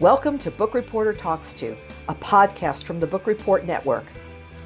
[0.00, 1.76] Welcome to Bookreporter Talks To,
[2.08, 4.04] a podcast from the Book Report Network,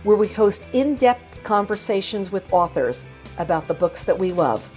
[0.02, 3.06] where we host in depth conversations with authors
[3.38, 4.68] about the books that we love.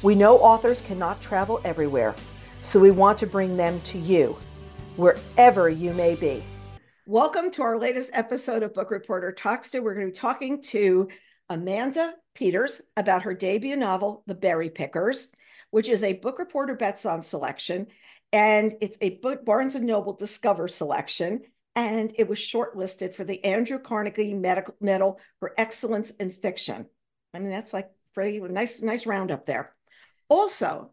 [0.00, 2.14] We know authors cannot travel everywhere,
[2.62, 4.38] so we want to bring them to you,
[4.94, 6.44] wherever you may be.
[7.04, 9.80] Welcome to our latest episode of Bookreporter Talks To.
[9.80, 11.08] We're going to be talking to
[11.50, 15.32] Amanda Peters about her debut novel, The Berry Pickers,
[15.72, 17.88] which is a Bookreporter Bets on selection
[18.34, 19.10] and it's a
[19.44, 21.42] Barnes and Noble Discover selection,
[21.76, 26.86] and it was shortlisted for the Andrew Carnegie Medical Medal for Excellence in Fiction.
[27.32, 29.72] I mean, that's like pretty nice, nice roundup there.
[30.28, 30.90] Also,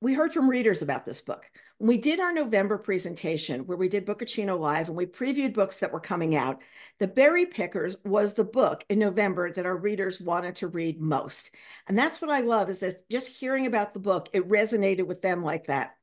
[0.00, 1.50] we heard from readers about this book.
[1.78, 5.78] When we did our November presentation, where we did Bookaccino Live and we previewed books
[5.78, 6.62] that were coming out,
[7.00, 11.50] The Berry Pickers was the book in November that our readers wanted to read most.
[11.88, 15.20] And that's what I love is that just hearing about the book, it resonated with
[15.20, 15.95] them like that.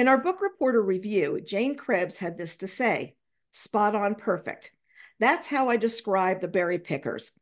[0.00, 3.16] In our book reporter review, Jane Krebs had this to say
[3.50, 4.70] spot on perfect.
[5.18, 7.32] That's how I describe the berry pickers.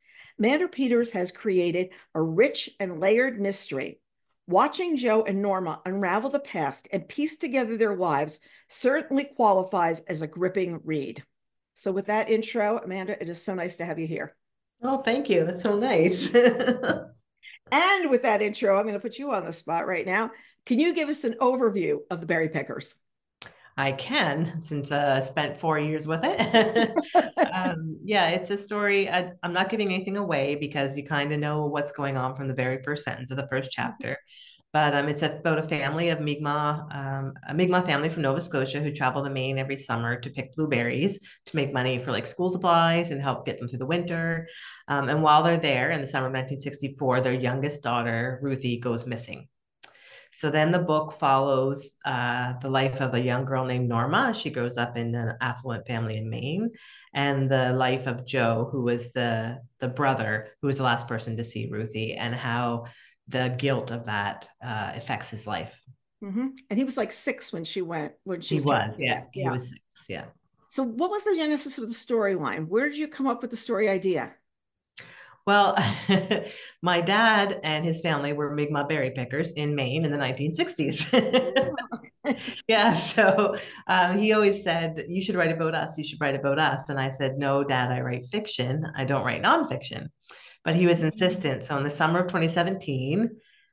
[0.41, 4.01] Amanda Peters has created a rich and layered mystery.
[4.49, 10.23] Watching Joe and Norma unravel the past and piece together their lives certainly qualifies as
[10.23, 11.23] a gripping read.
[11.75, 14.35] So, with that intro, Amanda, it is so nice to have you here.
[14.83, 15.45] Oh, thank you.
[15.45, 16.35] That's so nice.
[16.35, 20.33] and with that intro, I'm going to put you on the spot right now.
[20.69, 22.95] Can you give us an overview of the berry pickers?
[23.79, 26.95] I can, since I uh, spent four years with it.
[27.55, 29.09] um, yeah, it's a story.
[29.09, 32.49] I, am not giving anything away because you kind of know what's going on from
[32.49, 34.19] the very first sentence of the first chapter.
[34.75, 38.81] But um, it's about a family of Mi'kmaq, um, a Mi'kmaq family from Nova Scotia
[38.81, 42.51] who travel to Maine every summer to pick blueberries to make money for like school
[42.51, 44.47] supplies and help get them through the winter.
[44.87, 49.07] Um, and while they're there in the summer of 1964, their youngest daughter, Ruthie, goes
[49.07, 49.49] missing.
[50.39, 54.33] So then the book follows uh, the life of a young girl named Norma.
[54.33, 56.71] She grows up in an affluent family in Maine,
[57.13, 61.37] and the life of Joe, who was the the brother who was the last person
[61.39, 62.85] to see Ruthie, and how
[63.27, 65.77] the guilt of that uh, affects his life.
[66.23, 66.47] Mm-hmm.
[66.71, 68.13] And he was like six when she went.
[68.23, 70.27] When she he was, yeah, yeah, he was six, yeah.
[70.69, 72.69] So, what was the genesis of the storyline?
[72.69, 74.37] Where did you come up with the story idea?
[75.49, 75.79] Well,
[76.83, 81.73] my dad and his family were Mi'kmaq berry pickers in Maine in the 1960s.
[82.69, 83.55] yeah, so
[83.87, 85.97] um, he always said, You should write about us.
[85.97, 86.91] You should write about us.
[86.91, 88.93] And I said, No, dad, I write fiction.
[88.95, 90.09] I don't write nonfiction.
[90.67, 91.63] But he was insistent.
[91.63, 93.31] So in the summer of 2017,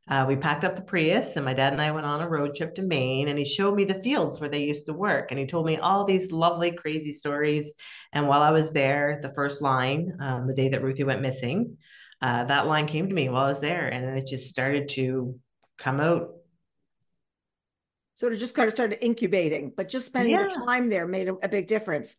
[0.08, 2.54] uh, we packed up the Prius and my dad and I went on a road
[2.54, 5.40] trip to Maine and he showed me the fields where they used to work and
[5.40, 7.74] he told me all these lovely, crazy stories.
[8.16, 11.78] And while I was there, the first line, um, the day that Ruthie went missing,
[12.22, 14.88] uh, that line came to me while I was there and then it just started
[14.90, 15.38] to
[15.78, 16.30] come out.
[18.16, 20.48] Sort of just kind of started incubating, but just spending yeah.
[20.48, 22.16] the time there made a, a big difference.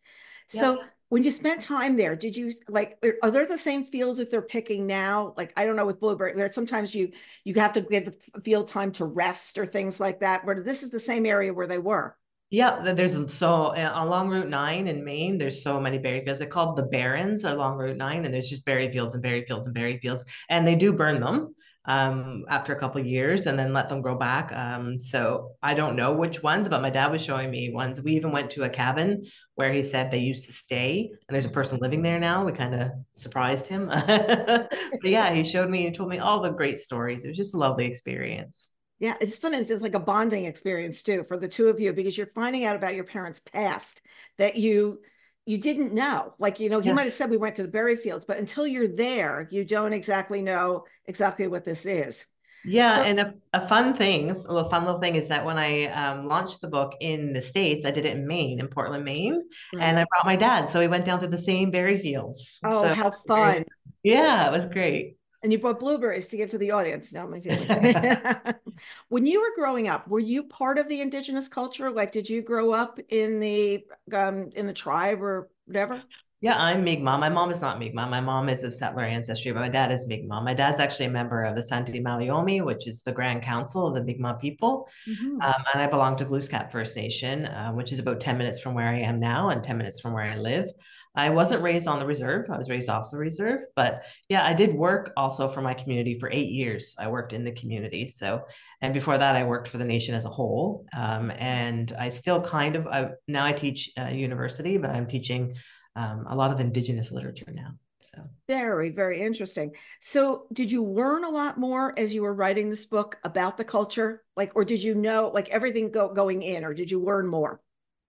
[0.49, 4.31] So when you spent time there did you like are there the same fields that
[4.31, 7.11] they're picking now like i don't know with blueberry there sometimes you
[7.45, 10.83] you have to give the field time to rest or things like that but this
[10.83, 12.17] is the same area where they were
[12.51, 16.49] yeah there's so uh, along route 9 in maine there's so many berry fields they're
[16.49, 19.75] called the barrens along route 9 and there's just berry fields and berry fields and
[19.75, 21.55] berry fields and they do burn them
[21.87, 24.53] um, after a couple years and then let them grow back.
[24.53, 28.03] Um, so I don't know which ones, but my dad was showing me ones.
[28.03, 29.25] We even went to a cabin
[29.55, 32.45] where he said they used to stay and there's a person living there now.
[32.45, 33.87] We kind of surprised him.
[33.89, 34.71] but
[35.05, 37.25] yeah, he showed me and told me all the great stories.
[37.25, 38.71] It was just a lovely experience.
[38.99, 39.53] Yeah, it's fun.
[39.55, 42.77] It's like a bonding experience too for the two of you because you're finding out
[42.77, 44.01] about your parents' past
[44.39, 45.01] that you
[45.45, 46.35] you didn't know.
[46.39, 46.95] Like, you know, he yeah.
[46.95, 49.93] might have said we went to the berry fields, but until you're there, you don't
[49.93, 52.27] exactly know exactly what this is.
[52.65, 55.85] Yeah, so, and a, a fun thing, a fun little thing is that when I
[55.85, 59.35] um, launched the book in the States, I did it in Maine, in Portland, Maine,
[59.35, 59.81] mm-hmm.
[59.81, 60.69] and I brought my dad.
[60.69, 62.59] So we went down to the same berry fields.
[62.65, 63.67] Oh, so how fun.
[64.03, 65.17] Yeah, it was great.
[65.47, 67.13] And you brought blueberries to give to the audience.
[67.13, 67.25] No,
[69.09, 71.89] when you were growing up, were you part of the indigenous culture?
[71.89, 76.03] Like, did you grow up in the um, in the tribe or whatever?
[76.41, 77.21] Yeah, I'm Mi'kmaq.
[77.21, 78.11] My mom is not Mi'kmaq.
[78.11, 80.43] My mom is of settler ancestry, but my dad is Mi'kmaq.
[80.43, 83.95] My dad's actually a member of the Sante' Mawio'mi, which is the Grand Council of
[83.95, 84.89] the Mi'kmaq people.
[85.09, 85.41] Mm-hmm.
[85.43, 88.75] Um, and I belong to Glooscap First Nation, uh, which is about 10 minutes from
[88.75, 90.67] where I am now and 10 minutes from where I live.
[91.17, 92.47] I wasn't raised on the reserve.
[92.51, 93.63] I was raised off the reserve.
[93.75, 96.95] But yeah, I did work also for my community for eight years.
[96.99, 98.07] I worked in the community.
[98.07, 98.45] So,
[98.83, 100.87] and before that, I worked for the nation as a whole.
[100.95, 105.55] Um, and I still kind of, I, now I teach uh, university, but I'm teaching
[105.97, 107.71] um, a lot of indigenous literature now.
[108.15, 109.73] So very, very interesting.
[110.01, 113.65] So did you learn a lot more as you were writing this book about the
[113.65, 114.23] culture?
[114.37, 117.61] Like, or did you know like everything go, going in, or did you learn more?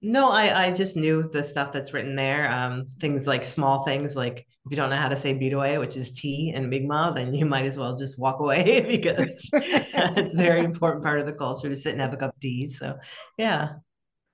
[0.02, 2.52] No, I, I just knew the stuff that's written there.
[2.52, 5.96] Um, things like small things like if you don't know how to say pitewey, which
[5.96, 10.38] is tea in Mi'kmaq, then you might as well just walk away because it's a
[10.38, 12.70] very important part of the culture to sit and have a cup of tea.
[12.70, 12.98] So
[13.38, 13.70] yeah.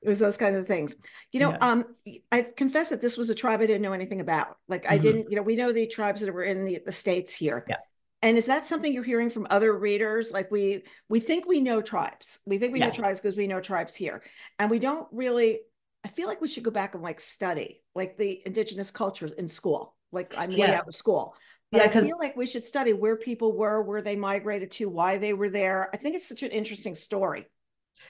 [0.01, 0.93] It was those kinds of things.
[1.31, 1.57] You know, yeah.
[1.61, 1.85] um,
[2.29, 4.57] I confess that this was a tribe I didn't know anything about.
[4.67, 5.01] Like I mm-hmm.
[5.01, 7.63] didn't, you know, we know the tribes that were in the, the states here.
[7.69, 7.77] Yeah.
[8.23, 10.31] And is that something you're hearing from other readers?
[10.31, 12.39] Like we we think we know tribes.
[12.45, 12.85] We think we yeah.
[12.85, 14.23] know tribes because we know tribes here.
[14.57, 15.59] And we don't really
[16.05, 19.49] I feel like we should go back and like study like the indigenous cultures in
[19.49, 19.95] school.
[20.13, 20.67] Like I'm yeah.
[20.67, 21.35] way out of school.
[21.69, 24.87] But yeah, I feel like we should study where people were, where they migrated to,
[24.87, 25.89] why they were there.
[25.91, 27.47] I think it's such an interesting story.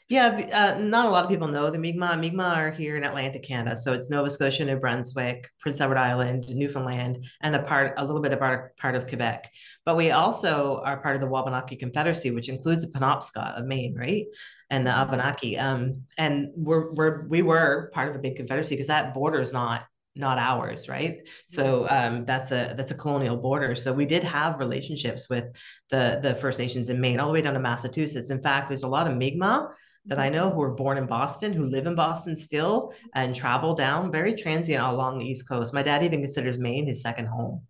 [0.10, 2.20] Yeah, uh, not a lot of people know the Mi'kmaq.
[2.20, 6.46] Mi'kmaq are here in Atlantic Canada, so it's Nova Scotia, New Brunswick, Prince Edward Island,
[6.50, 9.50] Newfoundland, and a part, a little bit of part, part of Quebec.
[9.86, 13.96] But we also are part of the Wabanaki Confederacy, which includes the Penobscot of Maine,
[13.98, 14.26] right,
[14.70, 15.00] and the mm-hmm.
[15.00, 15.58] Abenaki.
[15.58, 19.54] Um, and we're we're we were part of a big confederacy because that border is
[19.54, 19.86] not
[20.16, 22.16] not ours right so mm-hmm.
[22.16, 25.46] um, that's a that's a colonial border so we did have relationships with
[25.90, 28.84] the the first nations in maine all the way down to massachusetts in fact there's
[28.84, 29.74] a lot of mi'kmaq
[30.06, 33.74] that I know who were born in Boston, who live in Boston still and travel
[33.74, 35.74] down very transient along the East Coast.
[35.74, 37.62] My dad even considers Maine his second home.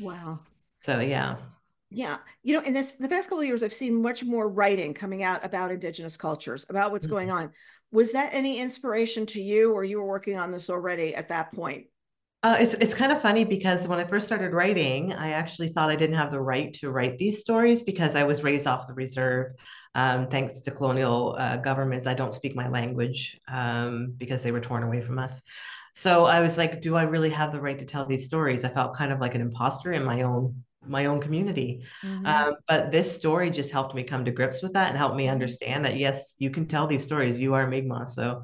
[0.00, 0.40] Wow.
[0.80, 1.36] So yeah.
[1.90, 2.16] Yeah.
[2.42, 5.22] You know, in this the past couple of years, I've seen much more writing coming
[5.22, 7.14] out about indigenous cultures, about what's mm-hmm.
[7.14, 7.50] going on.
[7.90, 11.52] Was that any inspiration to you or you were working on this already at that
[11.52, 11.86] point?
[12.44, 15.90] Uh, it's it's kind of funny because when I first started writing, I actually thought
[15.90, 18.94] I didn't have the right to write these stories because I was raised off the
[18.94, 19.52] reserve.
[19.94, 24.60] Um, thanks to colonial uh, governments, I don't speak my language um, because they were
[24.60, 25.42] torn away from us.
[25.94, 28.64] So I was like, do I really have the right to tell these stories?
[28.64, 31.84] I felt kind of like an imposter in my own my own community.
[32.02, 32.26] Mm-hmm.
[32.26, 35.28] Um, but this story just helped me come to grips with that and helped me
[35.28, 37.38] understand that yes, you can tell these stories.
[37.38, 38.08] You are Mi'kmaq.
[38.08, 38.42] So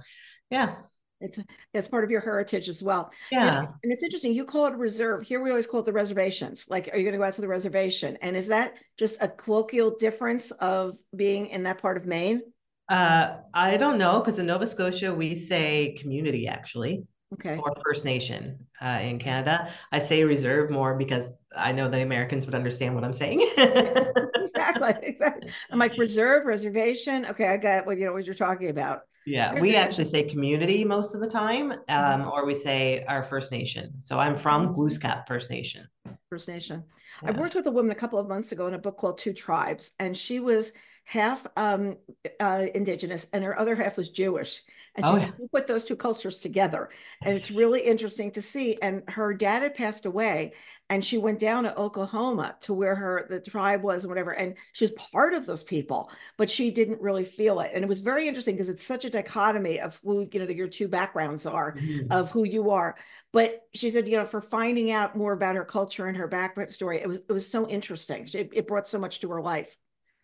[0.50, 0.76] yeah,
[1.20, 1.38] it's
[1.74, 3.10] it's part of your heritage as well.
[3.30, 3.58] Yeah.
[3.58, 4.34] And, and, it's interesting.
[4.34, 5.22] You call it reserve.
[5.22, 6.66] Here we always call it the reservations.
[6.68, 8.16] Like, are you going to go out to the reservation?
[8.22, 12.42] And is that just a colloquial difference of being in that part of Maine?
[12.88, 17.04] Uh, I don't know because in Nova Scotia we say community actually.
[17.34, 17.58] Okay.
[17.58, 19.70] Or First Nation uh, in Canada.
[19.92, 23.40] I say reserve more because I know the Americans would understand what I'm saying.
[23.58, 24.94] exactly.
[25.02, 25.50] Exactly.
[25.70, 27.26] I'm like reserve, reservation.
[27.26, 29.00] Okay, I got what you know what you're talking about.
[29.28, 32.30] Yeah, we actually say community most of the time, um, mm-hmm.
[32.30, 33.92] or we say our First Nation.
[34.00, 34.80] So I'm from mm-hmm.
[34.80, 35.86] Glooscap First Nation.
[36.30, 36.84] First Nation.
[37.22, 37.28] Yeah.
[37.28, 39.32] I worked with a woman a couple of months ago in a book called Two
[39.32, 40.72] Tribes, and she was
[41.08, 41.96] half um,
[42.38, 44.60] uh, indigenous and her other half was Jewish.
[44.94, 45.30] And she oh, yeah.
[45.50, 46.90] put those two cultures together.
[47.22, 48.76] And it's really interesting to see.
[48.82, 50.52] And her dad had passed away
[50.90, 54.32] and she went down to Oklahoma to where her the tribe was and whatever.
[54.32, 57.70] And she was part of those people, but she didn't really feel it.
[57.72, 60.68] And it was very interesting because it's such a dichotomy of who, you know, your
[60.68, 62.12] two backgrounds are mm-hmm.
[62.12, 62.96] of who you are.
[63.32, 66.70] But she said, you know, for finding out more about her culture and her background
[66.70, 68.28] story, it was it was so interesting.
[68.34, 69.74] It, it brought so much to her life.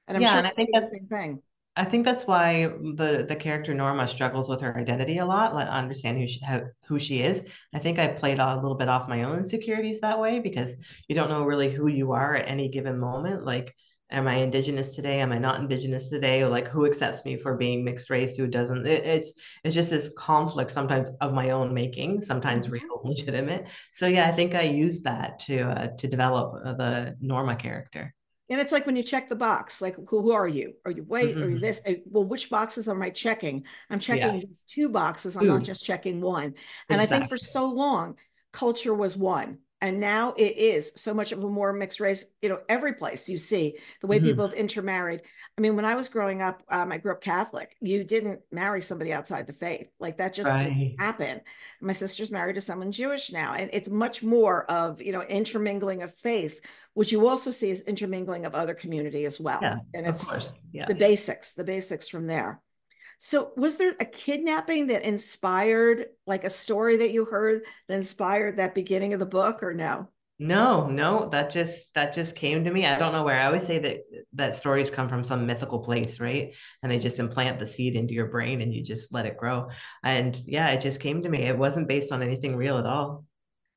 [0.07, 1.43] And I'm yeah, sure and I think that's the same thing.
[1.77, 5.69] I think that's why the the character Norma struggles with her identity a lot, like
[5.69, 7.49] understand who she how, who she is.
[7.73, 10.77] I think I played a little bit off my own insecurities that way because
[11.09, 13.45] you don't know really who you are at any given moment.
[13.45, 13.75] Like,
[14.09, 15.21] am I indigenous today?
[15.21, 16.43] Am I not indigenous today?
[16.43, 18.37] Or like, who accepts me for being mixed race?
[18.37, 18.87] Who doesn't?
[18.87, 19.33] It, it's
[19.65, 22.75] it's just this conflict sometimes of my own making, sometimes mm-hmm.
[22.75, 23.67] real, legitimate.
[23.91, 28.15] So yeah, I think I used that to uh, to develop uh, the Norma character.
[28.51, 30.75] And it's like when you check the box, like who, are you?
[30.85, 31.31] Are you white?
[31.31, 31.43] Mm-hmm.
[31.43, 31.81] Are you this?
[32.05, 33.65] Well, which boxes am I checking?
[33.89, 34.47] I'm checking yeah.
[34.69, 35.37] two boxes.
[35.37, 35.55] I'm Ooh.
[35.55, 36.55] not just checking one.
[36.89, 37.03] And exactly.
[37.03, 38.17] I think for so long,
[38.53, 39.59] culture was one.
[39.81, 43.29] And now it is so much of a more mixed race, you know, every place
[43.29, 44.29] you see the way mm-hmm.
[44.29, 45.21] people have intermarried.
[45.59, 47.77] I mean, when I was growing up, um, I grew up Catholic.
[47.81, 49.91] You didn't marry somebody outside the faith.
[50.01, 50.63] Like that just right.
[50.63, 51.43] didn't happen.
[51.83, 53.53] My sister's married to someone Jewish now.
[53.53, 56.63] And it's much more of, you know, intermingling of faith
[56.95, 59.59] which you also see is intermingling of other community as well.
[59.61, 60.87] Yeah, and it's yeah.
[60.87, 62.61] the basics, the basics from there.
[63.19, 68.57] So was there a kidnapping that inspired like a story that you heard that inspired
[68.57, 70.09] that beginning of the book or no?
[70.39, 72.85] No, no, that just that just came to me.
[72.87, 73.39] I don't know where.
[73.39, 74.01] I always say that
[74.33, 76.55] that stories come from some mythical place, right?
[76.83, 79.69] And they just implant the seed into your brain and you just let it grow.
[80.03, 81.43] And yeah, it just came to me.
[81.43, 83.25] It wasn't based on anything real at all.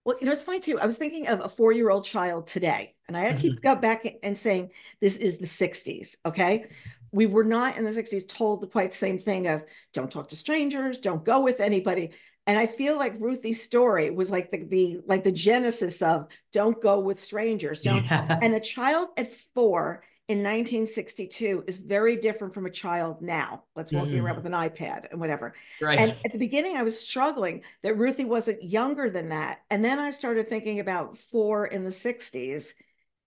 [0.08, 0.80] Well, you know, it's funny too.
[0.80, 3.68] I was thinking of a four year old child today, and I keep mm-hmm.
[3.68, 4.72] go back and saying
[5.02, 6.16] this is the 60s.
[6.26, 6.68] Okay.
[7.12, 10.38] We were not in the 60s told the quite same thing of don't talk to
[10.38, 12.12] strangers, don't go with anybody.
[12.46, 16.82] And I feel like Ruthie's story was like the, the like the genesis of don't
[16.82, 17.82] go with strangers.
[17.82, 18.06] Don't.
[18.06, 18.40] Yeah.
[18.42, 23.64] And a child at four in 1962 is very different from a child now.
[23.78, 24.22] Let's walk mm.
[24.22, 25.54] around with an iPad and whatever.
[25.82, 25.98] Right.
[25.98, 29.60] And at the beginning, I was struggling that Ruthie wasn't younger than that.
[29.70, 32.74] And then I started thinking about four in the 60s.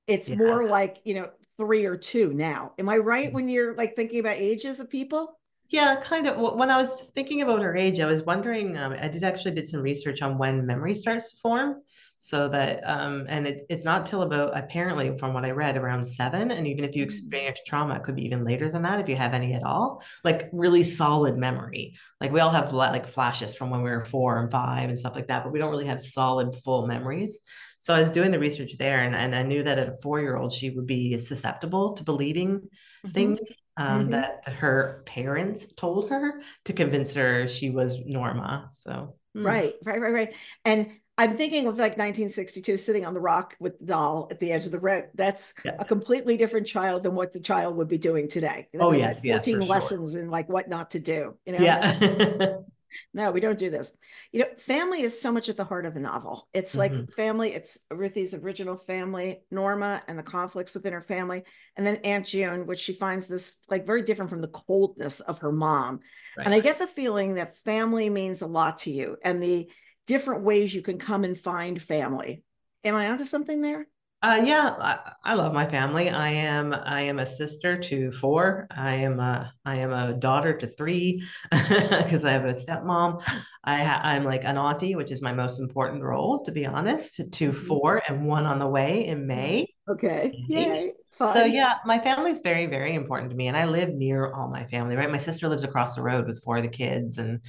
[0.07, 0.37] It's yeah.
[0.37, 2.73] more like, you know, three or two now.
[2.79, 3.33] Am I right mm.
[3.33, 5.39] when you're like thinking about ages of people?
[5.71, 6.57] Yeah, kind of.
[6.57, 8.77] When I was thinking about her age, I was wondering.
[8.77, 11.81] Um, I did actually did some research on when memory starts to form,
[12.23, 16.05] so that um, and it's it's not till about apparently from what I read around
[16.05, 17.07] seven, and even if you mm.
[17.07, 20.03] experience trauma, it could be even later than that if you have any at all.
[20.23, 21.95] Like really solid memory.
[22.21, 25.17] Like we all have like flashes from when we were four and five and stuff
[25.17, 27.41] like that, but we don't really have solid full memories.
[27.79, 30.21] So I was doing the research there, and, and I knew that at a four
[30.21, 33.11] year old she would be susceptible to believing mm-hmm.
[33.13, 34.11] things um, mm-hmm.
[34.11, 38.69] that her parents told her to convince her she was Norma.
[38.73, 39.43] So mm.
[39.43, 40.37] right, right, right, right.
[40.67, 44.53] And I'm thinking of like 1962 sitting on the rock with the doll at the
[44.53, 45.11] edge of the road.
[45.15, 45.77] That's yeah.
[45.79, 48.69] a completely different child than what the child would be doing today.
[48.73, 50.23] You know, oh yes, 14 yes, lessons sure.
[50.23, 51.37] and like what not to do.
[51.45, 52.57] You know, yeah.
[53.15, 53.93] no, we don't do this.
[54.33, 56.49] You know, family is so much at the heart of the novel.
[56.55, 57.13] It's like mm-hmm.
[57.13, 61.43] family, it's Ruthie's original family, Norma and the conflicts within her family,
[61.77, 65.37] and then Aunt June, which she finds this like very different from the coldness of
[65.41, 66.01] her mom.
[66.39, 66.47] Right.
[66.47, 69.69] And I get the feeling that family means a lot to you and the
[70.11, 72.43] different ways you can come and find family.
[72.83, 73.87] Am I onto something there?
[74.23, 76.11] Uh, yeah, I, I, love my family.
[76.11, 78.67] I am I am a sister to four.
[78.71, 83.23] I am a I am a daughter to three because I have a stepmom.
[83.63, 87.19] I ha- I'm like an auntie, which is my most important role, to be honest.
[87.19, 87.53] To mm-hmm.
[87.53, 89.73] four and one on the way in May.
[89.89, 90.33] Okay.
[90.49, 90.93] Yay.
[91.11, 94.49] So yeah, my family is very very important to me, and I live near all
[94.49, 94.97] my family.
[94.97, 97.41] Right, my sister lives across the road with four of the kids, and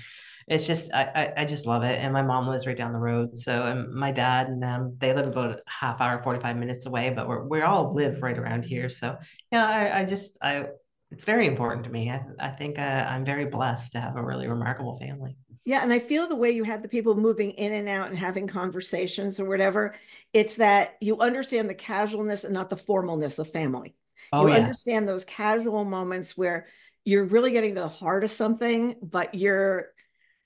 [0.51, 1.98] it's just I, I, I just love it.
[2.01, 3.38] And my mom lives right down the road.
[3.38, 7.10] So and my dad and them, they live about a half hour, 45 minutes away,
[7.10, 8.89] but we're we all live right around here.
[8.89, 9.17] So
[9.50, 10.65] yeah, I, I just I
[11.10, 12.12] it's very important to me.
[12.12, 15.38] I, I think uh, I'm very blessed to have a really remarkable family.
[15.63, 18.17] Yeah, and I feel the way you have the people moving in and out and
[18.17, 19.96] having conversations or whatever,
[20.34, 23.96] it's that you understand the casualness and not the formalness of family.
[24.34, 24.60] Oh, you yeah.
[24.60, 26.67] understand those casual moments where
[27.05, 29.91] you're really getting to the heart of something, but you're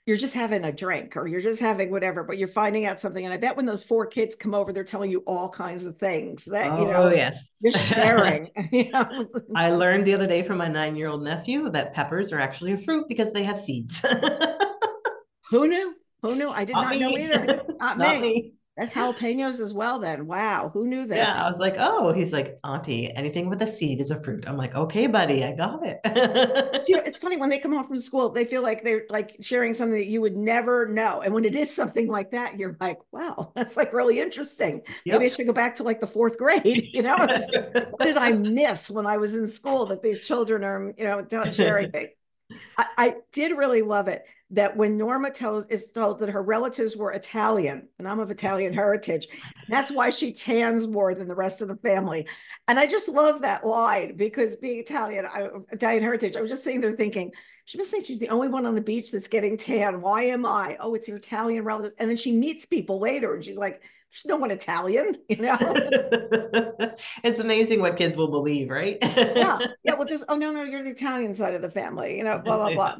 [0.06, 3.26] you're just having a drink or you're just having whatever, but you're finding out something.
[3.26, 5.98] And I bet when those four kids come over, they're telling you all kinds of
[5.98, 7.56] things that, oh, you know, yes.
[7.62, 8.52] you're sharing.
[8.72, 9.28] you know?
[9.56, 12.74] I learned the other day from my nine year old nephew that peppers are actually
[12.74, 14.06] a fruit because they have seeds.
[15.50, 15.96] Who knew?
[16.22, 16.50] Who knew?
[16.50, 17.64] I did not, not know either.
[17.80, 18.34] Not, not me.
[18.34, 18.54] me.
[18.78, 20.28] That's jalapenos as well, then.
[20.28, 20.70] Wow.
[20.74, 21.18] Who knew this?
[21.18, 21.46] Yeah.
[21.46, 24.44] I was like, oh, he's like, Auntie, anything with a seed is a fruit.
[24.46, 26.02] I'm like, okay, buddy, I got it.
[26.04, 29.98] it's funny when they come home from school, they feel like they're like sharing something
[29.98, 31.22] that you would never know.
[31.22, 34.82] And when it is something like that, you're like, wow, that's like really interesting.
[35.06, 35.20] Yep.
[35.20, 36.66] Maybe I should go back to like the fourth grade.
[36.96, 40.94] You know, what did I miss when I was in school that these children are,
[40.98, 41.92] you know, sharing?
[42.78, 44.24] I, I did really love it
[44.56, 48.74] that when Norma tells is told that her relatives were Italian, and I'm of Italian
[48.74, 49.28] heritage,
[49.68, 52.26] that's why she tans more than the rest of the family.
[52.68, 56.64] And I just love that line because being Italian, I, Italian heritage, I was just
[56.64, 57.32] sitting there thinking,
[57.66, 60.00] she must think she's the only one on the beach that's getting tan.
[60.00, 60.78] Why am I?
[60.80, 61.96] Oh, it's your Italian relatives.
[61.98, 63.82] And then she meets people later and she's like,
[64.12, 65.58] there's no one Italian, you know.
[67.24, 68.98] it's amazing what kids will believe, right?
[69.02, 69.60] yeah.
[69.84, 69.96] Yeah.
[69.96, 72.58] Well, just, oh no, no, you're the Italian side of the family, you know, blah,
[72.58, 72.98] blah, blah.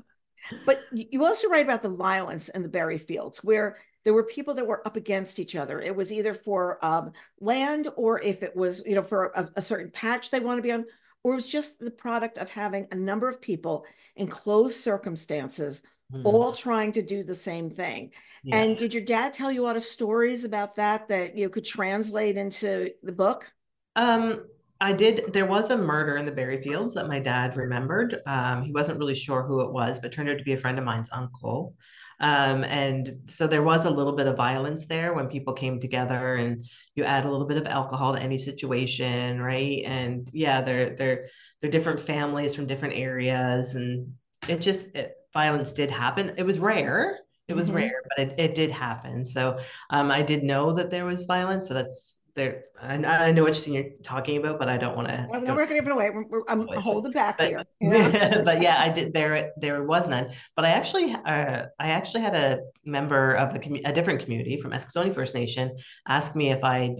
[0.66, 4.54] But you also write about the violence in the berry fields where there were people
[4.54, 5.82] that were up against each other.
[5.82, 9.62] It was either for um, land or if it was, you know, for a, a
[9.62, 10.86] certain patch they want to be on,
[11.24, 13.86] or it was just the product of having a number of people
[14.16, 15.82] in closed circumstances
[16.14, 16.22] mm.
[16.24, 18.12] all trying to do the same thing.
[18.44, 18.58] Yeah.
[18.58, 21.66] And did your dad tell you a lot of stories about that that you could
[21.66, 23.52] translate into the book?
[23.96, 24.46] Um,
[24.82, 25.32] I did.
[25.32, 28.22] There was a murder in the berry fields that my dad remembered.
[28.26, 30.78] Um, he wasn't really sure who it was, but turned out to be a friend
[30.78, 31.76] of mine's uncle.
[32.20, 36.36] Um, and so there was a little bit of violence there when people came together,
[36.36, 36.64] and
[36.96, 39.82] you add a little bit of alcohol to any situation, right?
[39.86, 41.28] And yeah, they're they're
[41.62, 44.14] they're different families from different areas, and
[44.48, 46.34] it just it, violence did happen.
[46.38, 47.20] It was rare.
[47.48, 47.78] It was mm-hmm.
[47.78, 49.26] rare, but it, it did happen.
[49.26, 51.68] So um, I did know that there was violence.
[51.68, 55.28] So that's there I, I know what you're talking about but i don't want to
[55.30, 56.10] well, no, we're not going to give it away.
[56.10, 57.64] We're, we're, i'm holding back but, here
[58.46, 60.32] but yeah i did there there was none.
[60.56, 64.72] But i actually uh, i actually had a member of a, a different community from
[64.72, 65.78] Eskasoni first nation
[66.08, 66.96] ask me if i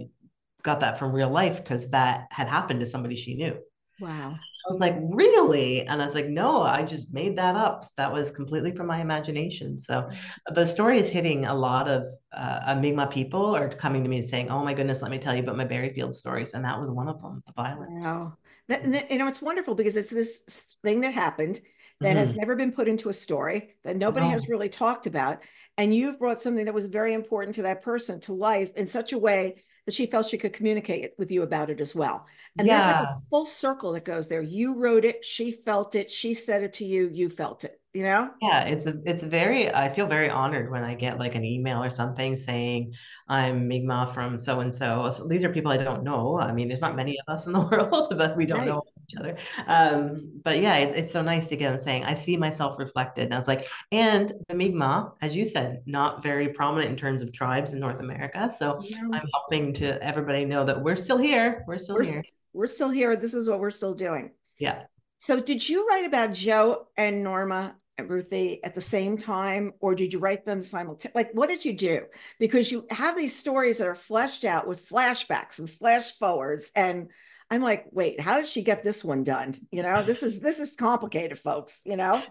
[0.62, 3.56] got that from real life because that had happened to somebody she knew.
[4.00, 5.86] Wow I was like, really?
[5.86, 7.84] And I was like, no, I just made that up.
[7.96, 9.78] That was completely from my imagination.
[9.78, 10.08] So
[10.52, 14.26] the story is hitting a lot of uh, Mi'kmaq people are coming to me and
[14.26, 16.54] saying, oh my goodness, let me tell you about my Berryfield stories.
[16.54, 18.04] And that was one of them, the violence.
[18.04, 18.36] Wow.
[18.68, 21.60] That, you know, it's wonderful because it's this thing that happened
[22.00, 22.18] that mm-hmm.
[22.18, 24.32] has never been put into a story that nobody no.
[24.32, 25.42] has really talked about.
[25.78, 29.12] And you've brought something that was very important to that person to life in such
[29.12, 32.26] a way that she felt she could communicate with you about it as well.
[32.58, 32.78] And yeah.
[32.78, 34.42] there's like a full circle that goes there.
[34.42, 38.02] You wrote it, she felt it, she said it to you, you felt it you
[38.02, 38.30] know?
[38.42, 41.82] Yeah it's a it's very i feel very honored when i get like an email
[41.82, 42.92] or something saying
[43.28, 46.38] i'm Mi'kmaq from so and so these are people i don't know.
[46.38, 48.68] I mean there's not many of us in the world but we don't right.
[48.68, 49.36] know each other.
[49.66, 53.24] Um but yeah it, it's so nice to get them saying i see myself reflected.
[53.24, 57.22] And i was like and the Mi'kmaq as you said not very prominent in terms
[57.22, 58.98] of tribes in north america so yeah.
[59.12, 62.24] i'm hoping to everybody know that we're still here we're still we're, here.
[62.52, 63.16] we're still here.
[63.16, 64.32] This is what we're still doing.
[64.58, 64.82] Yeah.
[65.18, 67.74] So did you write about joe and norma
[68.04, 71.12] Ruthie at the same time, or did you write them simultaneously?
[71.14, 72.02] Like, what did you do?
[72.38, 77.08] Because you have these stories that are fleshed out with flashbacks and flash forwards, and
[77.50, 79.54] I'm like, wait, how did she get this one done?
[79.70, 81.80] You know, this is this is complicated, folks.
[81.84, 82.22] You know.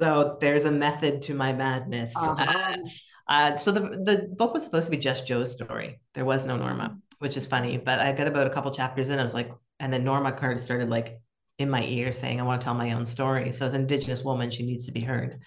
[0.00, 2.14] So there's a method to my madness.
[2.16, 2.44] Uh-huh.
[2.44, 2.76] Uh,
[3.32, 6.00] uh, so the the book was supposed to be just Joe's story.
[6.14, 7.78] There was no Norma, which is funny.
[7.78, 9.18] But I got about a couple chapters in.
[9.18, 9.50] I was like,
[9.80, 11.20] and then Norma card started like
[11.58, 13.52] in my ear saying, I want to tell my own story.
[13.52, 15.40] So as an Indigenous woman, she needs to be heard.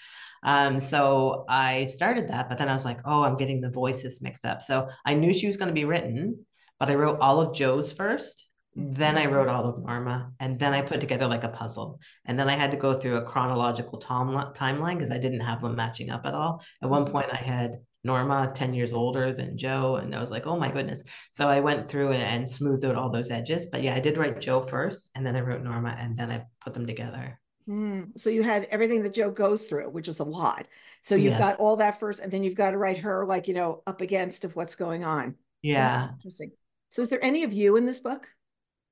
[0.43, 4.21] Um, so I started that, but then I was like, oh, I'm getting the voices
[4.21, 4.61] mixed up.
[4.61, 6.45] So I knew she was going to be written,
[6.79, 8.47] but I wrote all of Joe's first.
[8.73, 11.99] Then I wrote all of Norma, and then I put together like a puzzle.
[12.25, 15.75] And then I had to go through a chronological timeline because I didn't have them
[15.75, 16.63] matching up at all.
[16.81, 19.97] At one point, I had Norma, 10 years older than Joe.
[19.97, 21.03] And I was like, oh my goodness.
[21.31, 23.67] So I went through and smoothed out all those edges.
[23.67, 26.45] But yeah, I did write Joe first, and then I wrote Norma, and then I
[26.63, 27.39] put them together.
[27.69, 28.19] Mm.
[28.19, 30.67] So you had everything that Joe goes through, which is a lot.
[31.03, 31.39] So you've yes.
[31.39, 34.01] got all that first, and then you've got to write her like, you know, up
[34.01, 35.35] against of what's going on.
[35.61, 36.09] Yeah.
[36.15, 36.51] Interesting.
[36.89, 38.27] So is there any of you in this book?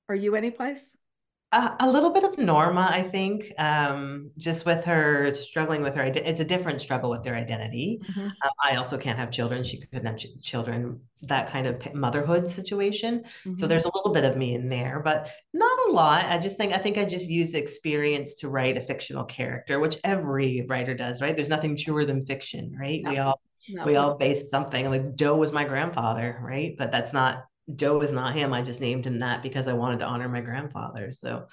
[0.08, 0.96] Are you any place?
[1.52, 6.04] A, a, little bit of Norma, I think, um, just with her struggling with her.
[6.04, 8.02] It's a different struggle with their identity.
[8.08, 8.28] Mm-hmm.
[8.28, 9.64] Uh, I also can't have children.
[9.64, 11.02] She couldn't have ch- children.
[11.24, 13.22] That kind of motherhood situation.
[13.22, 13.56] Mm-hmm.
[13.56, 16.26] So there's a little bit of me in there, but not a lot.
[16.26, 19.98] I just think I think I just use experience to write a fictional character, which
[20.04, 21.36] every writer does, right?
[21.36, 23.02] There's nothing truer than fiction, right?
[23.02, 23.10] No.
[23.10, 23.86] We all no.
[23.86, 26.76] we all base something like Joe was my grandfather, right?
[26.78, 28.54] But that's not Joe is not him.
[28.54, 31.12] I just named him that because I wanted to honor my grandfather.
[31.14, 31.48] So,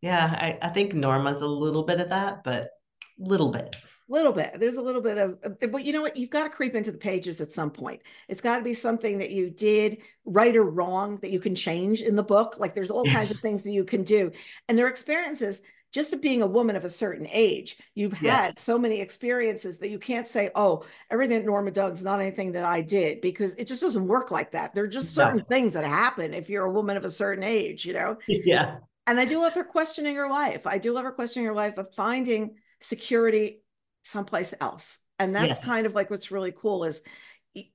[0.00, 2.70] yeah, I, I think Norma's a little bit of that, but
[3.18, 3.76] little bit.
[4.08, 4.56] Little bit.
[4.58, 5.38] There's a little bit of,
[5.70, 6.16] but you know what?
[6.16, 8.02] You've got to creep into the pages at some point.
[8.28, 12.02] It's got to be something that you did right or wrong that you can change
[12.02, 12.56] in the book.
[12.58, 14.32] Like there's all kinds of things that you can do,
[14.68, 18.60] and their experiences just being a woman of a certain age, you've had yes.
[18.60, 22.64] so many experiences that you can't say, oh, everything that Norma does not anything that
[22.64, 24.74] I did, because it just doesn't work like that.
[24.74, 25.44] There are just certain no.
[25.44, 28.16] things that happen if you're a woman of a certain age, you know?
[28.26, 28.78] Yeah.
[29.06, 30.66] And I do love her questioning her life.
[30.66, 33.62] I do love her questioning her life of finding security
[34.04, 35.00] someplace else.
[35.18, 35.64] And that's yes.
[35.64, 37.02] kind of like what's really cool is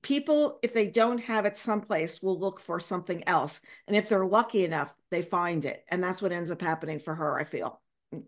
[0.02, 3.60] people, if they don't have it someplace, will look for something else.
[3.86, 5.84] And if they're lucky enough, they find it.
[5.88, 7.80] And that's what ends up happening for her, I feel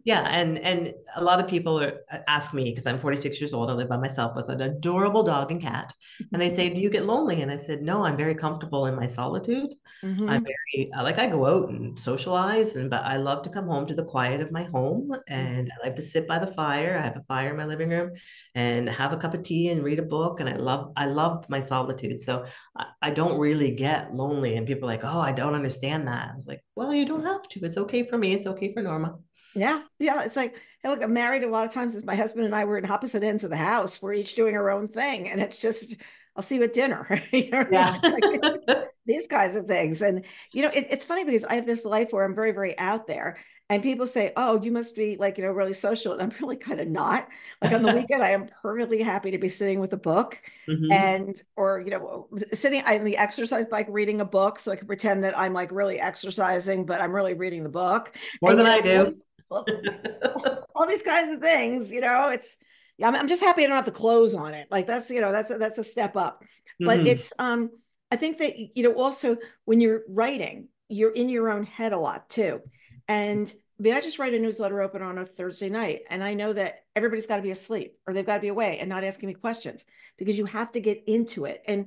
[0.04, 3.54] yeah and and a lot of people are, uh, ask me because i'm 46 years
[3.54, 5.90] old i live by myself with an adorable dog and cat
[6.32, 7.40] and they say do you get lonely?
[7.40, 9.70] And i said no i'm very comfortable in my solitude.
[10.04, 10.28] Mm-hmm.
[10.28, 13.86] i'm very like i go out and socialize and but i love to come home
[13.86, 17.06] to the quiet of my home and i like to sit by the fire i
[17.06, 18.10] have a fire in my living room
[18.54, 21.48] and have a cup of tea and read a book and i love i love
[21.48, 22.44] my solitude so
[22.76, 26.30] i, I don't really get lonely and people are like oh i don't understand that.
[26.30, 28.82] I was like well you don't have to it's okay for me it's okay for
[28.82, 29.16] norma
[29.54, 30.22] yeah, yeah.
[30.22, 32.64] It's like, hey, look, I'm married a lot of times as my husband and I
[32.64, 34.00] were in opposite ends of the house.
[34.00, 35.28] We're each doing our own thing.
[35.28, 35.96] And it's just,
[36.36, 37.20] I'll see you at dinner.
[37.32, 37.98] you know yeah.
[38.02, 40.02] like, these kinds of things.
[40.02, 42.78] And, you know, it, it's funny because I have this life where I'm very, very
[42.78, 43.38] out there.
[43.68, 46.12] And people say, oh, you must be like, you know, really social.
[46.12, 47.28] And I'm really kind of not.
[47.62, 50.90] Like on the weekend, I am perfectly happy to be sitting with a book mm-hmm.
[50.90, 54.58] and, or, you know, sitting on the exercise bike reading a book.
[54.58, 58.12] So I can pretend that I'm like really exercising, but I'm really reading the book.
[58.42, 59.14] More and, than I do
[60.74, 62.56] all these kinds of things, you know, it's,
[62.98, 64.68] yeah, I'm, I'm, just happy I don't have to close on it.
[64.70, 66.44] Like that's, you know, that's, a, that's a step up,
[66.78, 67.06] but mm-hmm.
[67.06, 67.70] it's, um,
[68.10, 71.98] I think that, you know, also when you're writing, you're in your own head a
[71.98, 72.60] lot too.
[73.08, 76.34] And I mean, I just write a newsletter open on a Thursday night, and I
[76.34, 79.04] know that everybody's got to be asleep or they've got to be away and not
[79.04, 79.86] asking me questions
[80.18, 81.62] because you have to get into it.
[81.66, 81.86] And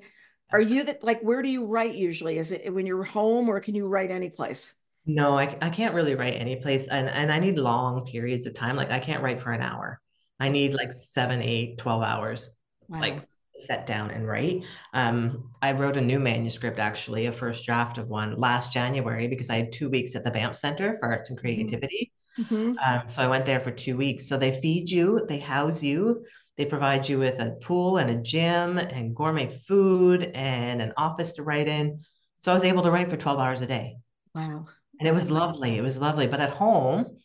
[0.52, 2.38] are you that like, where do you write usually?
[2.38, 4.74] Is it when you're home or can you write any place?
[5.06, 8.54] No, I, I can't really write any place and, and I need long periods of
[8.54, 8.76] time.
[8.76, 10.00] Like I can't write for an hour.
[10.40, 12.54] I need like seven, eight, 12 hours.
[12.88, 13.02] Wow.
[13.02, 14.64] Like set down and write.
[14.94, 19.50] Um, I wrote a new manuscript, actually, a first draft of one last January because
[19.50, 21.48] I had two weeks at the Banff Center for Arts and mm-hmm.
[21.48, 22.12] Creativity.
[22.40, 22.74] Mm-hmm.
[22.84, 24.28] Um, so I went there for two weeks.
[24.28, 26.26] So they feed you, they house you,
[26.58, 31.34] they provide you with a pool and a gym and gourmet food and an office
[31.34, 32.02] to write in.
[32.40, 33.98] So I was able to write for 12 hours a day.
[34.34, 34.66] Wow.
[35.00, 35.78] And it was lovely.
[35.78, 36.28] It was lovely.
[36.28, 37.18] But at home,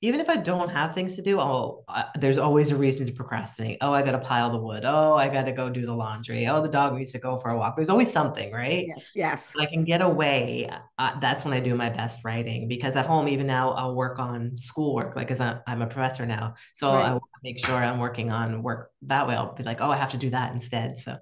[0.00, 3.12] even if I don't have things to do, oh, uh, there's always a reason to
[3.12, 3.78] procrastinate.
[3.80, 4.84] Oh, I got to pile the wood.
[4.84, 6.46] Oh, I got to go do the laundry.
[6.46, 7.76] Oh, the dog needs to go for a walk.
[7.76, 8.86] There's always something, right?
[8.86, 9.10] Yes.
[9.14, 9.52] Yes.
[9.58, 10.68] I can get away.
[10.98, 14.18] Uh, that's when I do my best writing because at home, even now, I'll work
[14.18, 16.54] on schoolwork, like, because I'm a professor now.
[16.74, 17.06] So right.
[17.06, 19.34] I want to make sure I'm working on work that way.
[19.34, 20.98] I'll be like, oh, I have to do that instead.
[20.98, 21.16] So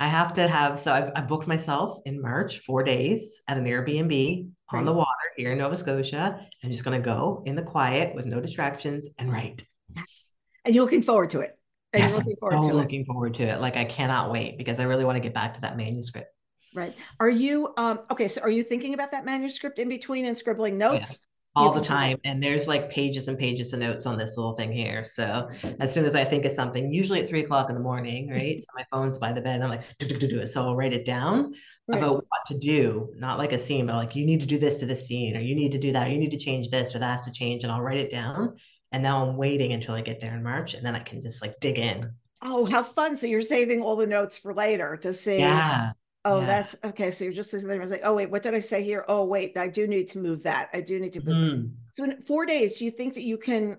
[0.00, 3.64] I have to have, so I've, I booked myself in March, four days at an
[3.64, 4.78] Airbnb right.
[4.78, 6.40] on the water here in Nova Scotia.
[6.62, 9.64] I'm just going to go in the quiet with no distractions and write.
[9.94, 10.32] Yes.
[10.64, 11.58] And you're looking forward to it.
[11.92, 13.06] And yes, I'm so looking it.
[13.06, 13.60] forward to it.
[13.60, 16.34] Like I cannot wait because I really want to get back to that manuscript.
[16.74, 16.96] Right.
[17.20, 20.76] Are you um okay, so are you thinking about that manuscript in between and scribbling
[20.76, 21.20] notes?
[21.56, 24.72] All the time and there's like pages and pages of notes on this little thing
[24.72, 25.04] here.
[25.04, 25.48] So
[25.80, 28.60] as soon as i think of something usually at three o'clock in the morning right?
[28.60, 30.40] So my phone's by the bed i'm like do, do, do, do.
[30.40, 31.52] it so i'll write it down
[31.88, 31.98] right.
[31.98, 34.76] about what to do not like a scene but like you need to do this
[34.76, 36.94] to the scene or you need to do that or you need to change this
[36.94, 38.56] or that has to change and i'll write it down
[38.92, 41.42] and now i'm waiting until i get there in march and then i can just
[41.42, 42.10] like dig in.
[42.46, 43.16] Oh how fun.
[43.16, 45.92] So you're saving all the notes for later to see yeah
[46.24, 46.46] Oh, yeah.
[46.46, 47.10] that's okay.
[47.10, 47.76] So you're just sitting there.
[47.76, 49.04] I was like, oh wait, what did I say here?
[49.08, 50.70] Oh wait, I do need to move that.
[50.72, 51.36] I do need to move.
[51.36, 51.70] Mm.
[51.96, 53.76] So in four days, do you think that you can?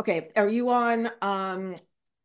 [0.00, 1.10] Okay, are you on?
[1.22, 1.74] um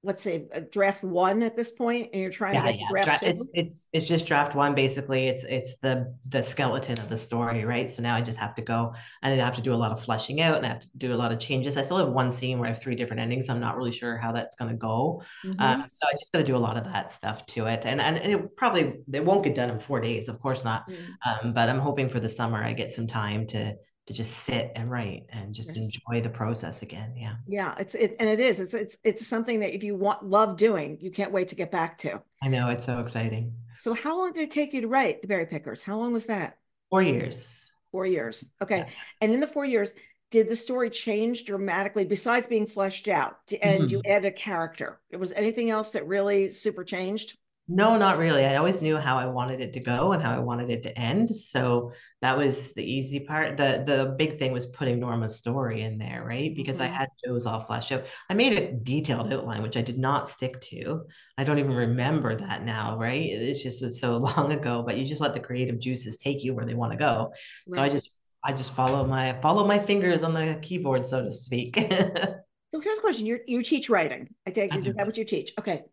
[0.04, 2.88] let's say draft one at this point and you're trying yeah, to get yeah.
[2.88, 5.28] to draft Dra- it's it's it's just draft one basically.
[5.28, 7.90] It's it's the the skeleton of the story right?
[7.90, 10.02] So now i just have to go and i have to do a lot of
[10.02, 11.78] fleshing out and i have to do a lot of changes.
[11.78, 13.50] I still have one scene where i have three different endings.
[13.50, 15.24] I'm not really sure how that's going to go.
[15.44, 15.62] Mm-hmm.
[15.62, 17.82] um, so i just got to do a lot of that stuff to it.
[17.86, 20.90] And and it probably it won't get done in four days of course not.
[20.90, 21.48] Mm-hmm.
[21.48, 23.76] um, but i'm hoping for the summer i get some time to
[24.08, 25.78] to just sit and write and just yes.
[25.78, 27.14] enjoy the process again.
[27.16, 27.36] Yeah.
[27.48, 27.76] Yeah.
[27.80, 28.60] It's it and it is.
[28.60, 31.72] It's it's it's something that if you want love doing, you can't wait to get
[31.72, 32.22] back to.
[32.42, 33.54] I know it's so exciting.
[33.80, 35.84] So how long did it take you to write the Berry Pickers?
[35.84, 36.58] How long was that?
[36.90, 37.72] Four years.
[37.92, 38.46] Four years.
[38.62, 38.80] Okay.
[38.80, 38.90] Yeah.
[39.22, 39.94] And in the four years,
[40.32, 43.90] did the story change dramatically besides being fleshed out and mm-hmm.
[43.90, 45.00] you added a character?
[45.10, 47.38] It was anything else that really super changed?
[47.70, 48.46] No, not really.
[48.46, 51.00] I always knew how I wanted it to go and how I wanted it to
[51.00, 51.34] end.
[51.34, 53.56] So that was the easy part.
[53.56, 56.54] The the big thing was putting Norma's story in there, right?
[56.54, 56.94] Because mm-hmm.
[56.94, 58.06] I had Joe's all fleshed out.
[58.30, 61.04] I made a detailed outline, which I did not stick to.
[61.38, 63.24] I don't even remember that now, right?
[63.24, 66.54] It just was so long ago, but you just let the creative juices take you
[66.54, 67.32] where they want to go.
[67.70, 67.76] Right.
[67.76, 68.10] So I just
[68.44, 71.78] I just follow my follow my fingers on the keyboard, so to speak.
[71.90, 73.26] so here's a question.
[73.26, 74.36] You you teach writing.
[74.46, 74.76] I take.
[74.76, 75.54] Is that what you teach?
[75.58, 75.84] Okay.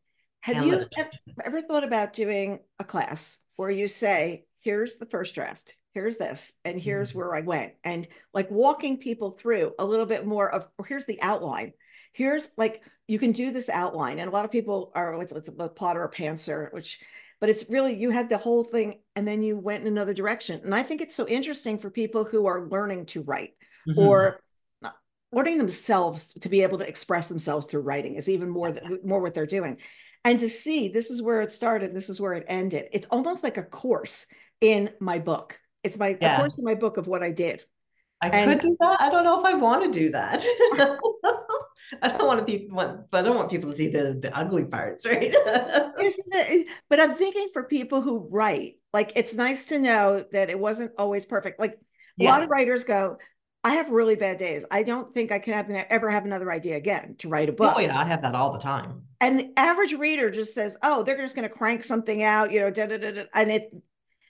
[0.40, 0.86] Have you
[1.44, 6.54] ever thought about doing a class where you say, here's the first draft, here's this,
[6.64, 7.18] and here's mm-hmm.
[7.18, 11.06] where I went, and like walking people through a little bit more of, or here's
[11.06, 11.72] the outline.
[12.12, 14.18] Here's like, you can do this outline.
[14.18, 16.98] And a lot of people are, it's, a plotter or pantser, which,
[17.40, 20.60] but it's really, you had the whole thing and then you went in another direction.
[20.64, 23.50] And I think it's so interesting for people who are learning to write
[23.88, 23.98] mm-hmm.
[23.98, 24.40] or
[25.32, 29.34] learning themselves to be able to express themselves through writing is even more, more what
[29.34, 29.76] they're doing
[30.24, 33.42] and to see this is where it started this is where it ended it's almost
[33.42, 34.26] like a course
[34.60, 36.38] in my book it's my yeah.
[36.38, 37.64] course in my book of what i did
[38.22, 39.00] I and, could do that.
[39.00, 40.44] I don't know if I want to do that.
[42.02, 44.66] I don't want to be but I don't want people to see the the ugly
[44.66, 45.34] parts, right?
[46.88, 50.92] but I'm thinking for people who write, like it's nice to know that it wasn't
[50.98, 51.58] always perfect.
[51.58, 51.78] Like
[52.20, 53.16] a lot of writers go,
[53.62, 54.64] I have really bad days.
[54.70, 57.74] I don't think I can have ever have another idea again to write a book.
[57.76, 59.02] Oh yeah, I have that all the time.
[59.20, 62.60] And the average reader just says, "Oh, they're just going to crank something out," you
[62.60, 63.24] know, da, da, da, da.
[63.34, 63.70] and it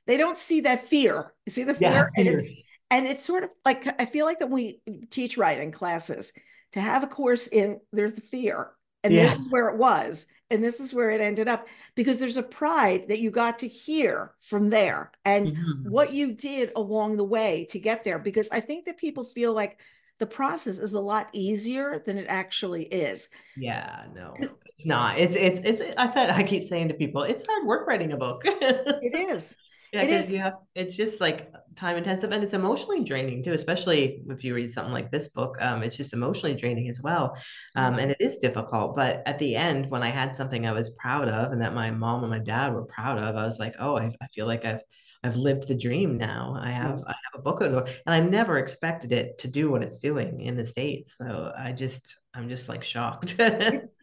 [0.06, 1.32] they don't see that fear.
[1.46, 4.40] You see the fear, yeah, and, it's, and it's sort of like I feel like
[4.40, 6.32] that we teach writing classes
[6.72, 9.28] to have a course in there's the fear, and yeah.
[9.28, 12.42] this is where it was, and this is where it ended up because there's a
[12.42, 15.90] pride that you got to hear from there and mm-hmm.
[15.90, 19.52] what you did along the way to get there because i think that people feel
[19.52, 19.78] like
[20.18, 25.36] the process is a lot easier than it actually is yeah no it's not it's
[25.36, 28.42] it's it's i said i keep saying to people it's hard work writing a book
[28.44, 29.56] it is
[29.92, 34.22] yeah, because you have it's just like time intensive and it's emotionally draining too, especially
[34.28, 35.56] if you read something like this book.
[35.60, 37.36] Um, it's just emotionally draining as well.
[37.76, 38.94] Um, and it is difficult.
[38.94, 41.90] But at the end, when I had something I was proud of and that my
[41.90, 44.64] mom and my dad were proud of, I was like, oh, I, I feel like
[44.64, 44.82] I've
[45.22, 46.56] I've lived the dream now.
[46.58, 49.98] I have I have a book and I never expected it to do what it's
[49.98, 51.14] doing in the States.
[51.18, 53.36] So I just I'm just like shocked.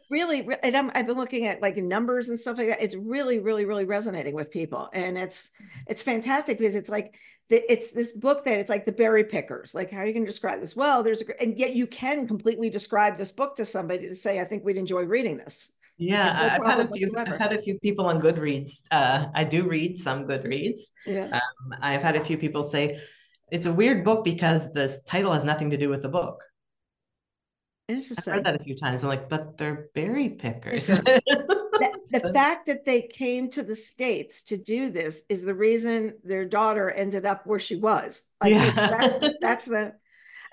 [0.09, 2.81] Really, and I'm, I've been looking at like numbers and stuff like that.
[2.81, 5.51] It's really, really, really resonating with people, and it's
[5.87, 7.15] it's fantastic because it's like
[7.49, 9.73] the, it's this book that it's like the berry pickers.
[9.73, 10.75] Like, how are you going to describe this?
[10.75, 14.39] Well, there's a, and yet you can completely describe this book to somebody to say,
[14.39, 15.71] I think we'd enjoy reading this.
[15.99, 17.07] Yeah, I've had a few.
[17.07, 17.33] Whatsoever.
[17.33, 18.83] I've had a few people on Goodreads.
[18.91, 20.81] Uh, I do read some Goodreads.
[21.07, 21.29] Yeah.
[21.33, 22.99] Um, I've had a few people say
[23.51, 26.43] it's a weird book because the title has nothing to do with the book.
[27.87, 28.33] Interesting.
[28.33, 29.03] I've heard that a few times.
[29.03, 30.87] I'm like, but they're berry pickers.
[30.99, 36.15] the, the fact that they came to the states to do this is the reason
[36.23, 38.23] their daughter ended up where she was.
[38.41, 38.71] Like, yeah.
[38.71, 39.95] that's, that's the.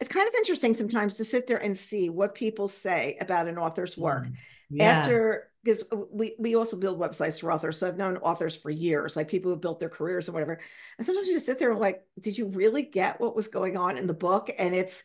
[0.01, 3.59] It's kind of interesting sometimes to sit there and see what people say about an
[3.59, 4.27] author's work.
[4.27, 4.35] Mm
[4.71, 4.85] yeah.
[4.85, 9.17] after because we we also build websites for authors so i've known authors for years
[9.17, 10.61] like people who built their careers or whatever
[10.99, 13.77] and sometimes you just sit there and like did you really get what was going
[13.77, 15.03] on in the book and it's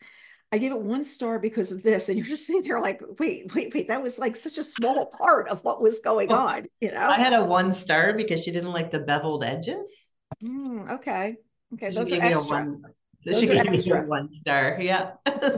[0.52, 3.54] i gave it one star because of this and you're just sitting there like wait
[3.54, 6.66] wait wait that was like such a small part of what was going well, on
[6.82, 10.90] you know i had a one star because she didn't like the beveled edges mm,
[10.92, 11.36] okay
[11.74, 12.58] okay so those are extra.
[12.58, 12.84] One,
[13.20, 14.02] so those she gave extra.
[14.02, 15.12] me one star yeah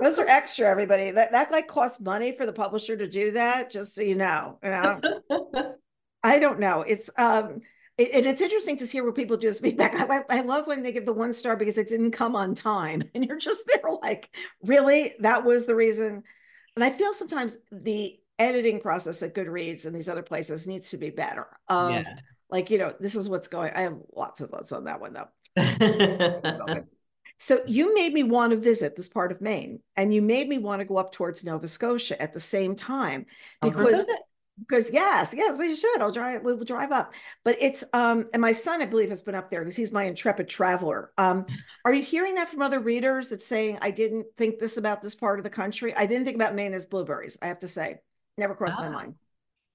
[0.00, 1.10] Those are extra, everybody.
[1.10, 4.58] That that like costs money for the publisher to do that, just so you know.
[4.62, 5.00] You know?
[6.22, 6.82] I don't know.
[6.82, 7.60] It's um
[8.00, 9.94] it, and it's interesting to hear what people do as feedback.
[10.10, 13.02] I, I love when they give the one star because it didn't come on time.
[13.14, 14.30] And you're just there like,
[14.62, 15.14] really?
[15.20, 16.22] That was the reason.
[16.76, 20.96] And I feel sometimes the editing process at Goodreads and these other places needs to
[20.96, 21.46] be better.
[21.68, 22.14] Um, yeah.
[22.48, 23.72] Like, you know, this is what's going.
[23.74, 26.84] I have lots of votes on that one though.
[27.42, 30.58] So you made me want to visit this part of Maine, and you made me
[30.58, 33.24] want to go up towards Nova Scotia at the same time
[33.62, 34.06] because
[34.60, 36.00] because yes, yes, they should.
[36.00, 36.42] I'll drive.
[36.42, 37.12] We'll drive up.
[37.44, 40.04] But it's um, and my son, I believe, has been up there because he's my
[40.04, 41.12] intrepid traveler.
[41.18, 41.46] Um,
[41.84, 45.14] are you hearing that from other readers that saying I didn't think this about this
[45.14, 45.94] part of the country?
[45.94, 47.38] I didn't think about Maine as blueberries.
[47.42, 47.98] I have to say,
[48.36, 48.92] never crossed my ah.
[48.92, 49.14] mind.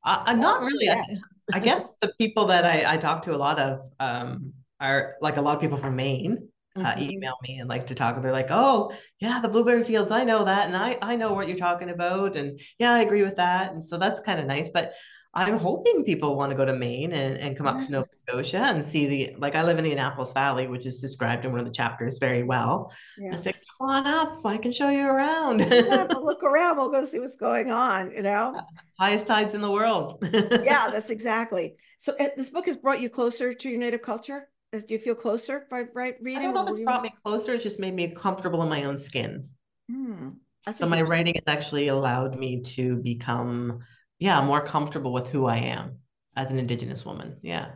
[0.04, 0.88] Uh, not really.
[0.88, 1.04] I,
[1.52, 5.38] I, guess the people that I, I talk to a lot of um, are like
[5.38, 7.10] a lot of people from Maine uh, mm-hmm.
[7.10, 8.22] email me and like to talk.
[8.22, 10.12] They're like, "Oh, yeah, the blueberry fields.
[10.12, 13.24] I know that, and I I know what you're talking about, and yeah, I agree
[13.24, 14.70] with that." And so that's kind of nice.
[14.70, 14.94] But
[15.34, 18.60] I'm hoping people want to go to Maine and, and come up to Nova Scotia
[18.60, 19.56] and see the like.
[19.56, 22.44] I live in the Annapolis Valley, which is described in one of the chapters very
[22.44, 22.94] well.
[23.18, 23.34] Yeah.
[23.34, 26.78] I say, "Come on up, I can show you around." yeah, look around.
[26.78, 28.12] We'll go see what's going on.
[28.12, 28.62] You know,
[29.00, 30.18] highest tides in the world.
[30.34, 31.76] yeah, that's exactly.
[32.00, 34.50] So uh, this book has brought you closer to your native culture
[34.84, 36.40] do you feel closer by right reading?
[36.40, 37.54] I don't know if it's brought me closer.
[37.54, 39.50] It's just made me comfortable in my own skin.
[39.90, 40.30] Hmm.
[40.74, 43.80] So my writing has actually allowed me to become,
[44.18, 46.00] yeah, more comfortable with who I am
[46.36, 47.38] as an Indigenous woman.
[47.44, 47.74] Yeah.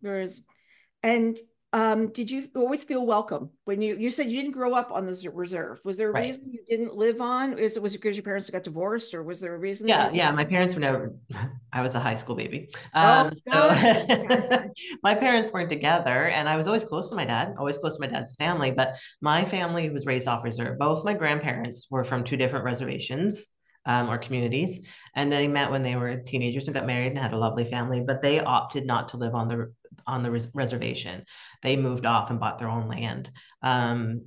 [0.00, 0.42] Whereas,
[1.02, 1.36] and
[1.72, 5.06] um, did you always feel welcome when you you said you didn't grow up on
[5.06, 5.80] the reserve?
[5.84, 6.22] Was there a right.
[6.24, 7.58] reason you didn't live on?
[7.58, 9.86] Is it was it because your parents got divorced, or was there a reason?
[9.86, 10.32] Yeah, yeah.
[10.32, 11.14] My parents were never.
[11.72, 14.64] I was a high school baby, um, oh, so
[15.04, 18.00] my parents weren't together, and I was always close to my dad, always close to
[18.00, 18.72] my dad's family.
[18.72, 20.76] But my family was raised off reserve.
[20.76, 23.48] Both my grandparents were from two different reservations.
[23.86, 24.86] Um, or communities.
[25.16, 28.02] And they met when they were teenagers and got married and had a lovely family,
[28.06, 29.72] but they opted not to live on the
[30.06, 31.24] on the res- reservation.
[31.62, 33.30] They moved off and bought their own land
[33.62, 34.22] um,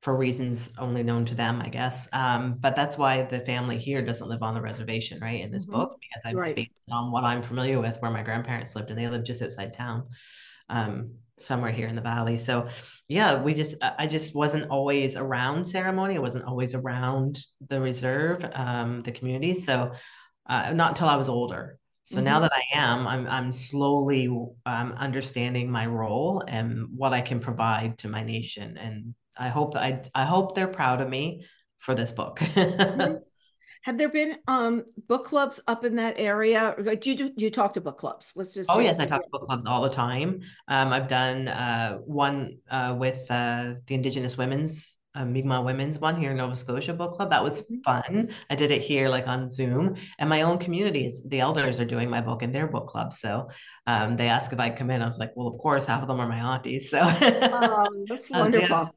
[0.00, 2.08] for reasons only known to them, I guess.
[2.12, 5.40] Um, but that's why the family here doesn't live on the reservation, right?
[5.40, 5.76] In this mm-hmm.
[5.76, 6.56] book, because I'm right.
[6.56, 9.72] based on what I'm familiar with, where my grandparents lived, and they lived just outside
[9.72, 10.08] town.
[10.68, 12.68] Um, somewhere here in the valley so
[13.06, 18.44] yeah we just i just wasn't always around ceremony i wasn't always around the reserve
[18.54, 19.92] um the community so
[20.48, 21.77] uh, not until i was older
[22.08, 22.24] so mm-hmm.
[22.24, 24.28] now that I am, I'm I'm slowly
[24.64, 29.76] um, understanding my role and what I can provide to my nation, and I hope
[29.76, 31.44] I I hope they're proud of me
[31.76, 32.38] for this book.
[32.38, 33.16] mm-hmm.
[33.82, 36.74] Have there been um, book clubs up in that area?
[36.78, 38.32] Do you do, do you talk to book clubs?
[38.34, 38.70] Let's just.
[38.70, 40.40] Oh yes, I talk to book clubs all the time.
[40.66, 46.20] Um, I've done uh, one uh, with uh, the Indigenous Women's a Mi'kmaq Women's one
[46.20, 47.30] here in Nova Scotia book club.
[47.30, 47.80] That was mm-hmm.
[47.80, 48.30] fun.
[48.50, 52.10] I did it here like on Zoom, and my own community, the elders are doing
[52.10, 53.12] my book in their book club.
[53.12, 53.48] So
[53.86, 55.02] um, they asked if I'd come in.
[55.02, 56.90] I was like, well, of course, half of them are my aunties.
[56.90, 57.00] So
[57.52, 58.68] um, that's wonderful.
[58.68, 58.88] Yeah,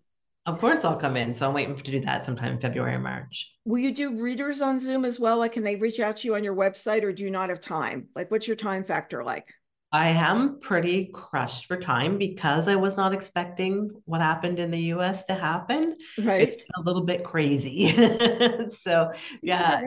[0.46, 1.34] of course, I'll come in.
[1.34, 3.54] So I'm waiting to do that sometime in February or March.
[3.66, 5.38] Will you do readers on Zoom as well?
[5.38, 7.62] Like, can they reach out to you on your website, or do you not have
[7.62, 8.08] time?
[8.16, 9.54] Like, what's your time factor like?
[9.94, 14.80] I am pretty crushed for time because I was not expecting what happened in the
[14.94, 15.98] US to happen.
[16.24, 16.44] Right.
[16.44, 17.92] It's a little bit crazy.
[18.70, 19.82] so yeah,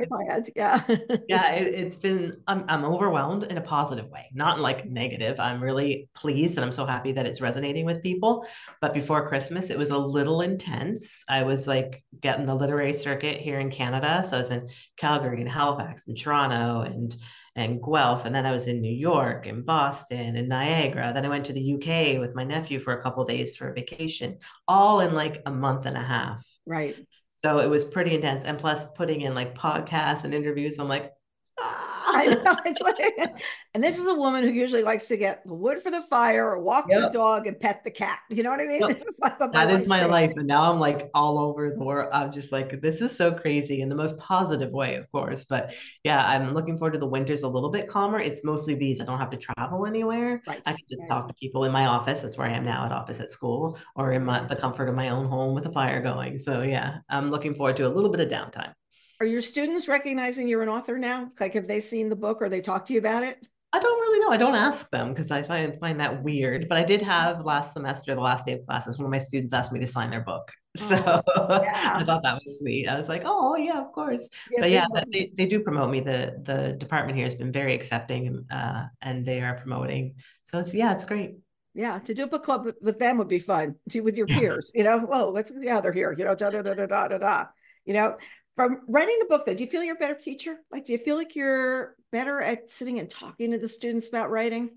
[0.54, 0.84] yeah.
[1.28, 5.40] yeah, it, has been I'm I'm overwhelmed in a positive way, not like negative.
[5.40, 8.46] I'm really pleased and I'm so happy that it's resonating with people.
[8.82, 11.24] But before Christmas, it was a little intense.
[11.30, 14.22] I was like getting the literary circuit here in Canada.
[14.28, 17.16] So I was in Calgary and Halifax and Toronto and
[17.56, 18.24] and Guelph.
[18.24, 21.12] And then I was in New York and Boston and Niagara.
[21.14, 23.74] Then I went to the UK with my nephew for a couple days for a
[23.74, 26.44] vacation, all in like a month and a half.
[26.66, 26.96] Right.
[27.34, 28.44] So it was pretty intense.
[28.44, 31.12] And plus putting in like podcasts and interviews, I'm like,
[31.60, 32.56] ah, I know.
[32.64, 33.42] It's like,
[33.74, 36.48] and this is a woman who usually likes to get the wood for the fire
[36.48, 37.00] or walk yep.
[37.00, 38.20] the dog and pet the cat.
[38.30, 38.80] You know what I mean?
[38.80, 38.90] Yep.
[38.94, 40.32] This is like that is my life.
[40.36, 42.10] And now I'm like all over the world.
[42.12, 45.44] I'm just like, this is so crazy in the most positive way, of course.
[45.44, 45.74] But
[46.04, 48.20] yeah, I'm looking forward to the winters a little bit calmer.
[48.20, 49.00] It's mostly these.
[49.00, 50.42] I don't have to travel anywhere.
[50.46, 50.62] Right.
[50.64, 51.08] I can just right.
[51.08, 52.22] talk to people in my office.
[52.22, 54.94] That's where I am now at office at school or in my, the comfort of
[54.94, 56.38] my own home with a fire going.
[56.38, 58.74] So yeah, I'm looking forward to a little bit of downtime.
[59.20, 61.30] Are your students recognizing you're an author now?
[61.38, 63.38] Like, have they seen the book or they talk to you about it?
[63.74, 64.30] I don't really know.
[64.30, 66.68] I don't ask them because I find find that weird.
[66.68, 69.52] But I did have last semester, the last day of classes, one of my students
[69.52, 70.50] asked me to sign their book.
[70.76, 71.92] So yeah.
[71.94, 72.88] I thought that was sweet.
[72.88, 74.28] I was like, oh yeah, of course.
[74.50, 76.00] Yeah, but yeah, they, they do promote me.
[76.00, 80.16] The the department here has been very accepting uh, and they are promoting.
[80.42, 81.36] So it's yeah, it's great.
[81.74, 83.76] Yeah, to do a book club with them would be fun.
[83.90, 85.06] To with your peers, you know.
[85.08, 87.44] Well, let's gather here, you know, da da da da da da.
[87.84, 88.16] You know,
[88.56, 90.98] from writing the book though do you feel you're a better teacher like do you
[90.98, 94.70] feel like you're better at sitting and talking to the students about writing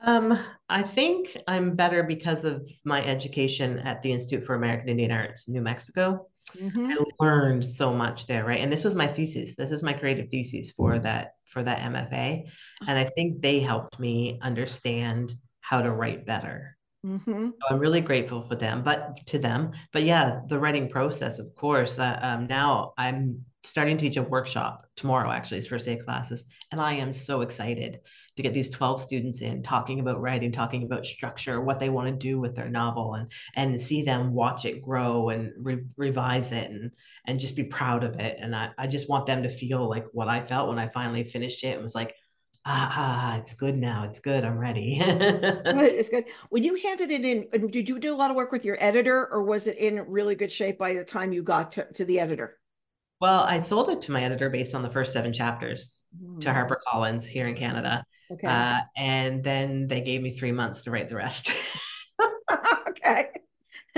[0.00, 5.10] um, I think I'm better because of my education at the Institute for American Indian
[5.10, 6.28] Arts, New Mexico.
[6.56, 6.92] Mm-hmm.
[6.92, 8.60] I learned so much there, right?
[8.60, 9.56] And this was my thesis.
[9.56, 12.46] This was my creative thesis for that for that MFA,
[12.86, 16.77] and I think they helped me understand how to write better.
[17.08, 17.50] Mm-hmm.
[17.60, 19.72] So I'm really grateful for them, but to them.
[19.92, 21.98] But yeah, the writing process, of course.
[21.98, 25.30] Uh, um, now I'm starting to teach a workshop tomorrow.
[25.30, 28.00] Actually, it's first day of classes, and I am so excited
[28.36, 32.08] to get these 12 students in talking about writing, talking about structure, what they want
[32.08, 36.52] to do with their novel, and and see them watch it grow and re- revise
[36.52, 36.90] it, and
[37.26, 38.36] and just be proud of it.
[38.38, 41.24] And I I just want them to feel like what I felt when I finally
[41.24, 42.14] finished it and was like
[42.68, 44.04] ah, ah, it's good now.
[44.04, 44.44] It's good.
[44.44, 44.98] I'm ready.
[45.00, 46.24] it's good.
[46.50, 49.26] When you handed it in, did you do a lot of work with your editor
[49.32, 52.20] or was it in really good shape by the time you got to, to the
[52.20, 52.58] editor?
[53.20, 56.40] Well, I sold it to my editor based on the first seven chapters mm.
[56.40, 58.04] to HarperCollins here in Canada.
[58.30, 58.46] Okay.
[58.46, 61.50] Uh, and then they gave me three months to write the rest.
[62.88, 63.30] okay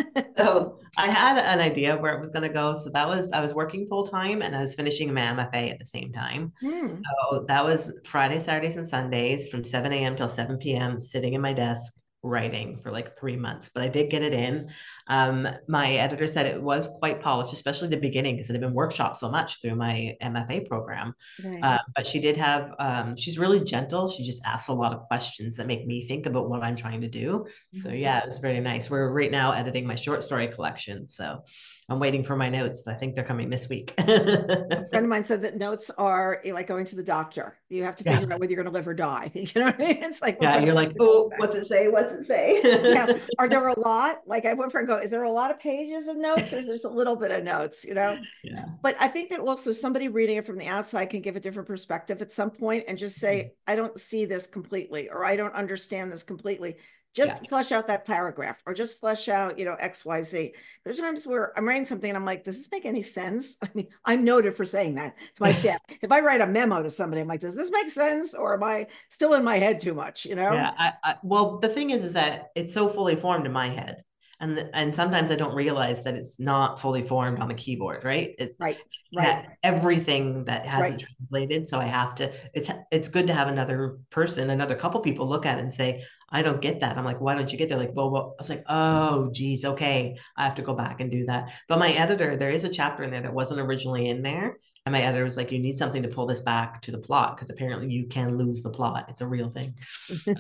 [0.38, 2.74] so I had an idea of where it was going to go.
[2.74, 5.78] So that was I was working full time and I was finishing my MFA at
[5.78, 6.52] the same time.
[6.62, 7.00] Mm.
[7.00, 10.16] So that was Friday, Saturdays, and Sundays from 7 a.m.
[10.16, 10.98] till 7 p.m.
[10.98, 14.70] sitting in my desk writing for like three months, but I did get it in.
[15.06, 18.74] Um, my editor said it was quite polished, especially the beginning because it had been
[18.74, 21.14] workshopped so much through my MFA program.
[21.42, 21.62] Right.
[21.62, 24.08] Uh, but she did have, um, she's really gentle.
[24.08, 27.00] She just asks a lot of questions that make me think about what I'm trying
[27.00, 27.46] to do.
[27.72, 27.98] So mm-hmm.
[27.98, 28.90] yeah, it was very nice.
[28.90, 31.06] We're right now editing my short story collection.
[31.06, 31.44] So
[31.90, 32.86] I'm waiting for my notes.
[32.86, 33.92] I think they're coming this week.
[33.98, 37.58] a friend of mine said that notes are like going to the doctor.
[37.68, 38.34] You have to figure yeah.
[38.34, 39.32] out whether you're going to live or die.
[39.40, 40.04] You know what I mean?
[40.04, 41.88] It's like, yeah, you're like, oh, what's it say?
[41.88, 42.60] What's it say?
[42.92, 43.18] yeah.
[43.38, 44.20] Are there a lot?
[44.26, 46.58] Like I went for and go, is there a lot of pages of notes or
[46.58, 48.18] is there just a little bit of notes, you know?
[48.44, 48.66] Yeah.
[48.82, 51.66] But I think that also somebody reading it from the outside can give a different
[51.66, 53.72] perspective at some point and just say, mm-hmm.
[53.72, 56.76] I don't see this completely, or I don't understand this completely
[57.14, 57.48] just yeah.
[57.48, 60.52] flesh out that paragraph or just flesh out you know xyz
[60.84, 63.68] there's times where i'm writing something and i'm like does this make any sense i
[63.74, 66.90] mean i'm noted for saying that to my staff if i write a memo to
[66.90, 69.94] somebody i'm like does this make sense or am i still in my head too
[69.94, 73.16] much you know yeah I, I, well the thing is is that it's so fully
[73.16, 74.02] formed in my head
[74.40, 78.34] and and sometimes I don't realize that it's not fully formed on the keyboard, right?
[78.38, 78.78] It's right,
[79.14, 79.46] right.
[79.62, 81.06] Everything that hasn't right.
[81.18, 82.32] translated, so I have to.
[82.54, 86.04] It's it's good to have another person, another couple people look at it and say,
[86.32, 86.96] I don't get that.
[86.96, 87.78] I'm like, why don't you get there?
[87.78, 91.10] Like, well, well, I was like, oh, geez, okay, I have to go back and
[91.10, 91.52] do that.
[91.68, 94.92] But my editor, there is a chapter in there that wasn't originally in there, and
[94.92, 97.50] my editor was like, you need something to pull this back to the plot because
[97.50, 99.06] apparently you can lose the plot.
[99.08, 99.74] It's a real thing.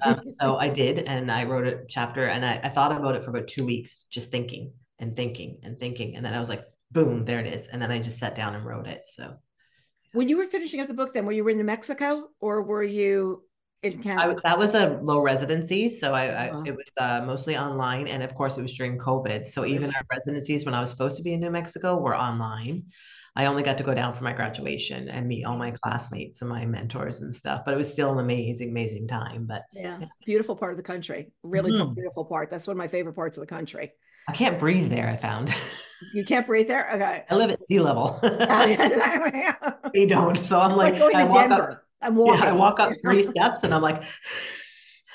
[0.02, 1.00] um, so I did.
[1.00, 4.06] And I wrote a chapter and I, I thought about it for about two weeks,
[4.10, 6.16] just thinking and thinking and thinking.
[6.16, 7.68] And then I was like, boom, there it is.
[7.68, 9.02] And then I just sat down and wrote it.
[9.06, 9.36] So
[10.12, 12.82] when you were finishing up the book, then were you in New Mexico or were
[12.82, 13.44] you
[13.82, 14.36] in Canada?
[14.44, 16.62] I, that was a low residency, so I, I uh-huh.
[16.66, 19.46] it was uh, mostly online, and of course, it was during COVID.
[19.46, 22.84] So even our residencies, when I was supposed to be in New Mexico, were online.
[23.36, 26.50] I only got to go down for my graduation and meet all my classmates and
[26.50, 27.62] my mentors and stuff.
[27.64, 29.46] But it was still an amazing, amazing time.
[29.46, 30.06] But yeah, yeah.
[30.26, 31.30] beautiful part of the country.
[31.44, 31.94] Really mm-hmm.
[31.94, 32.50] beautiful part.
[32.50, 33.92] That's one of my favorite parts of the country.
[34.28, 35.08] I can't breathe there.
[35.08, 35.54] I found.
[36.14, 36.90] You can't breathe there.
[36.94, 37.24] Okay.
[37.28, 38.18] I live at sea level.
[39.94, 40.38] we don't.
[40.38, 41.72] So I'm like, like going to Denver.
[41.72, 42.42] Up, I'm walking.
[42.42, 44.02] Yeah, I walk up three steps and I'm like.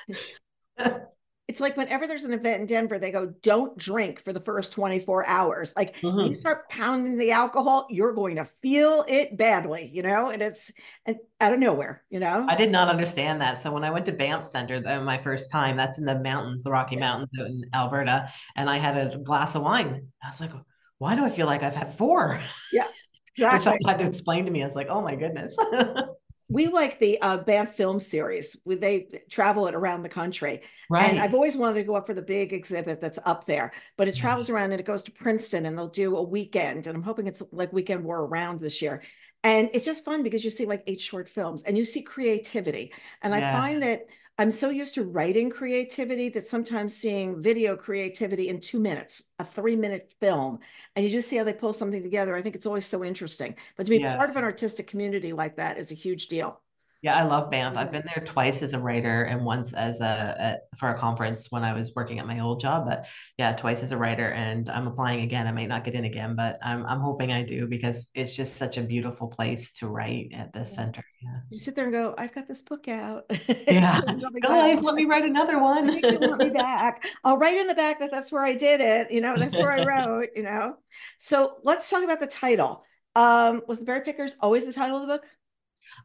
[1.47, 4.73] it's like whenever there's an event in Denver, they go, don't drink for the first
[4.73, 5.73] 24 hours.
[5.75, 6.27] Like mm-hmm.
[6.27, 10.71] you start pounding the alcohol, you're going to feel it badly, you know, and it's
[11.05, 12.47] and out of nowhere, you know.
[12.49, 13.59] I did not understand that.
[13.59, 16.71] So when I went to Banff Center my first time, that's in the mountains, the
[16.71, 20.07] Rocky Mountains in Alberta, and I had a glass of wine.
[20.23, 20.51] I was like,
[20.97, 22.39] why do I feel like I've had four?
[22.71, 22.87] Yeah.
[23.37, 23.59] Exactly.
[23.59, 24.61] someone had to explain to me.
[24.61, 25.53] I was like, oh my goodness.
[26.47, 28.55] we like the uh, Banff film series.
[28.65, 30.61] They travel it around the country.
[30.89, 31.09] Right.
[31.09, 34.07] And I've always wanted to go up for the big exhibit that's up there, but
[34.07, 36.85] it travels around and it goes to Princeton and they'll do a weekend.
[36.85, 39.01] And I'm hoping it's like weekend war around this year.
[39.43, 42.93] And it's just fun because you see like eight short films and you see creativity.
[43.21, 43.49] And yeah.
[43.49, 44.05] I find that
[44.37, 49.45] I'm so used to writing creativity that sometimes seeing video creativity in two minutes, a
[49.45, 50.59] three minute film,
[50.95, 52.35] and you just see how they pull something together.
[52.35, 53.55] I think it's always so interesting.
[53.77, 54.17] But to be yeah.
[54.17, 56.61] part of an artistic community like that is a huge deal.
[57.05, 57.77] Yeah, I love Banff.
[57.77, 61.51] I've been there twice as a writer and once as a, a, for a conference
[61.51, 62.87] when I was working at my old job.
[62.87, 63.05] But
[63.37, 65.45] yeah, twice as a writer, and I'm applying again.
[65.45, 68.55] I might not get in again, but I'm I'm hoping I do because it's just
[68.55, 71.03] such a beautiful place to write at the center.
[71.21, 71.41] Yeah.
[71.51, 73.25] You sit there and go, I've got this book out.
[73.67, 74.01] yeah,
[74.41, 75.87] guys, let me write another one.
[75.87, 77.05] you want me back?
[77.23, 79.11] I'll write in the back that that's where I did it.
[79.11, 80.29] You know, that's where I wrote.
[80.35, 80.77] You know,
[81.19, 82.83] so let's talk about the title.
[83.15, 85.25] Um, was the Berry Pickers always the title of the book?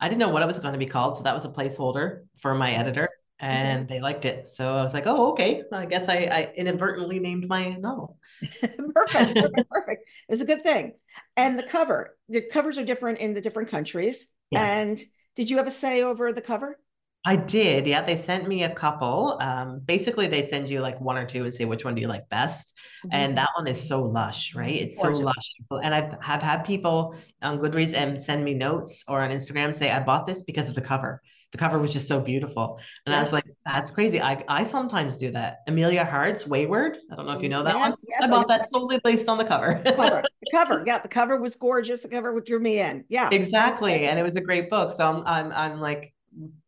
[0.00, 1.16] I didn't know what it was going to be called.
[1.16, 2.80] So that was a placeholder for my mm-hmm.
[2.80, 3.08] editor
[3.40, 4.46] and they liked it.
[4.46, 5.62] So I was like, oh, okay.
[5.72, 8.18] I guess I, I inadvertently named my novel.
[8.60, 10.08] perfect, perfect, perfect.
[10.28, 10.92] It's a good thing.
[11.36, 14.28] And the cover, the covers are different in the different countries.
[14.50, 14.60] Yes.
[14.62, 15.00] And
[15.36, 16.78] did you have a say over the cover?
[17.24, 17.86] I did.
[17.86, 19.36] Yeah, they sent me a couple.
[19.42, 22.08] Um, basically, they send you like one or two and say which one do you
[22.08, 22.74] like best.
[23.04, 23.08] Mm-hmm.
[23.12, 24.72] And that one is so lush, right?
[24.72, 25.54] It's so lush.
[25.82, 29.90] And I've have had people on Goodreads and send me notes or on Instagram say
[29.90, 31.20] I bought this because of the cover.
[31.52, 33.18] The cover was just so beautiful, and yes.
[33.18, 35.58] I was like, "That's crazy." I I sometimes do that.
[35.66, 36.96] Amelia Hart's Wayward.
[37.10, 37.94] I don't know if you know that yes, one.
[38.08, 39.82] Yes, I bought I that solely based on the cover.
[39.84, 40.22] cover.
[40.42, 40.84] The cover.
[40.86, 42.00] Yeah, the cover was gorgeous.
[42.00, 43.04] The cover drew me in.
[43.08, 44.92] Yeah, exactly, and it was a great book.
[44.92, 46.14] So I'm I'm I'm like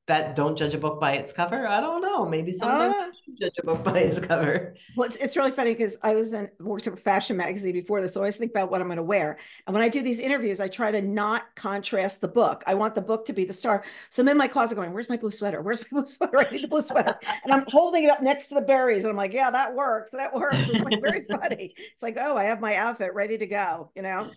[0.08, 1.66] that don't judge a book by its cover.
[1.66, 2.26] I don't know.
[2.26, 4.74] Maybe sometimes uh, judge a book by its cover.
[4.96, 8.00] Well, it's, it's really funny because I was in worked at a fashion magazine before
[8.00, 9.38] this, so I always think about what I'm going to wear.
[9.66, 12.64] And when I do these interviews, I try to not contrast the book.
[12.66, 13.84] I want the book to be the star.
[14.10, 15.62] So I'm in my closet going, "Where's my blue sweater?
[15.62, 16.38] Where's my blue sweater?
[16.38, 19.10] I need the blue sweater." and I'm holding it up next to the berries, and
[19.10, 20.10] I'm like, "Yeah, that works.
[20.10, 21.74] That works." It's like very funny.
[21.92, 24.30] It's like, "Oh, I have my outfit ready to go." You know.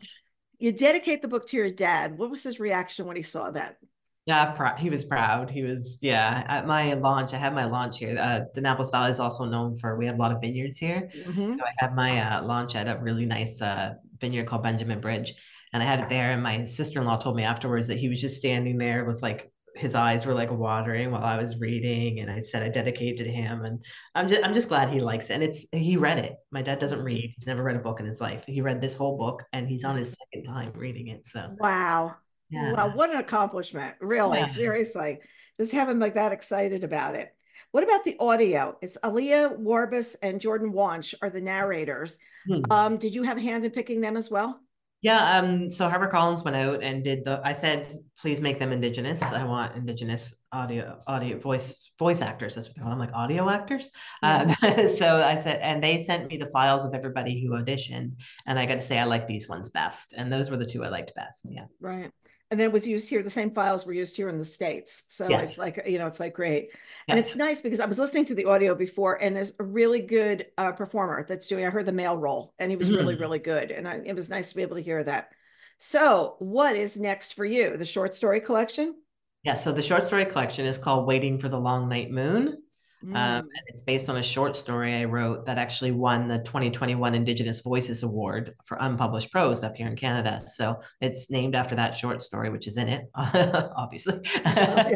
[0.58, 2.18] You dedicate the book to your dad.
[2.18, 3.76] What was his reaction when he saw that?
[4.26, 5.52] Yeah, pr- he was proud.
[5.52, 6.44] He was, yeah.
[6.48, 8.18] At my launch, I had my launch here.
[8.20, 11.10] Uh, the Annapolis Valley is also known for we have a lot of vineyards here.
[11.16, 11.52] Mm-hmm.
[11.52, 15.34] So I had my uh, launch at a really nice uh, vineyard called Benjamin Bridge,
[15.74, 16.32] and I had it there.
[16.32, 19.22] And my sister in law told me afterwards that he was just standing there with
[19.22, 23.26] like his eyes were like watering while I was reading, and I said I dedicated
[23.26, 23.84] to him, and
[24.16, 25.34] I'm just I'm just glad he likes it.
[25.34, 26.34] And it's he read it.
[26.52, 28.44] My dad doesn't read; he's never read a book in his life.
[28.48, 31.26] He read this whole book, and he's on his second time reading it.
[31.26, 32.16] So wow,
[32.50, 32.74] yeah.
[32.74, 33.96] Wow, what an accomplishment.
[34.00, 34.48] Really, yeah.
[34.48, 35.20] seriously.
[35.60, 37.34] Just having like that excited about it.
[37.72, 38.78] What about the audio?
[38.82, 42.18] It's Aaliyah Warbus and Jordan Wanch are the narrators.
[42.48, 42.62] Hmm.
[42.72, 44.60] Um, did you have a hand in picking them as well?
[45.02, 45.38] Yeah.
[45.38, 47.88] Um, so Harper Collins went out and did the I said,
[48.20, 49.22] please make them indigenous.
[49.22, 52.56] I want indigenous audio, audio voice, voice actors.
[52.56, 53.92] That's what they call them, like audio actors.
[54.24, 54.48] Uh,
[54.88, 58.14] so I said, and they sent me the files of everybody who auditioned.
[58.48, 60.14] And I got to say, I like these ones best.
[60.18, 61.48] And those were the two I liked best.
[61.52, 61.66] Yeah.
[61.80, 62.12] Right
[62.56, 63.22] and then it was used here.
[63.22, 65.04] The same files were used here in the States.
[65.10, 65.44] So yes.
[65.44, 66.70] it's like, you know, it's like great.
[66.72, 66.80] Yes.
[67.10, 70.00] And it's nice because I was listening to the audio before and there's a really
[70.00, 72.96] good uh, performer that's doing, I heard the male role and he was mm-hmm.
[72.96, 73.72] really, really good.
[73.72, 75.32] And I, it was nice to be able to hear that.
[75.80, 77.76] So what is next for you?
[77.76, 78.96] The short story collection?
[79.44, 79.56] Yeah.
[79.56, 82.64] So the short story collection is called Waiting for the Long Night Moon.
[83.06, 83.18] Um, mm.
[83.18, 87.14] Um, and it's based on a short story I wrote that actually won the 2021
[87.14, 90.42] Indigenous Voices Award for unpublished prose up here in Canada.
[90.48, 94.20] So it's named after that short story, which is in it, obviously.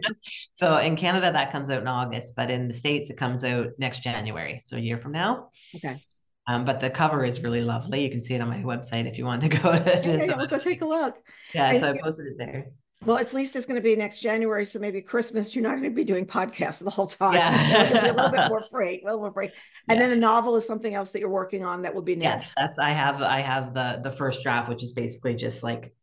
[0.54, 3.68] so in Canada, that comes out in August, but in the States, it comes out
[3.78, 4.64] next January.
[4.66, 5.50] So a year from now.
[5.76, 6.02] Okay.
[6.48, 8.04] Um, but the cover is really lovely.
[8.04, 10.02] You can see it on my website if you want to go to.
[10.04, 11.16] Yeah, yeah, we'll go take a look.
[11.54, 12.72] Yeah, so I posted it there.
[13.06, 15.84] Well, at least it's going to be next January, so maybe Christmas you're not going
[15.84, 17.36] to be doing podcasts the whole time.
[17.36, 18.12] Yeah.
[18.12, 19.52] a little bit more free, a little more free.
[19.88, 20.00] And yeah.
[20.00, 22.48] then the novel is something else that you're working on that would be next.
[22.48, 25.94] Yes, that's I have I have the the first draft, which is basically just like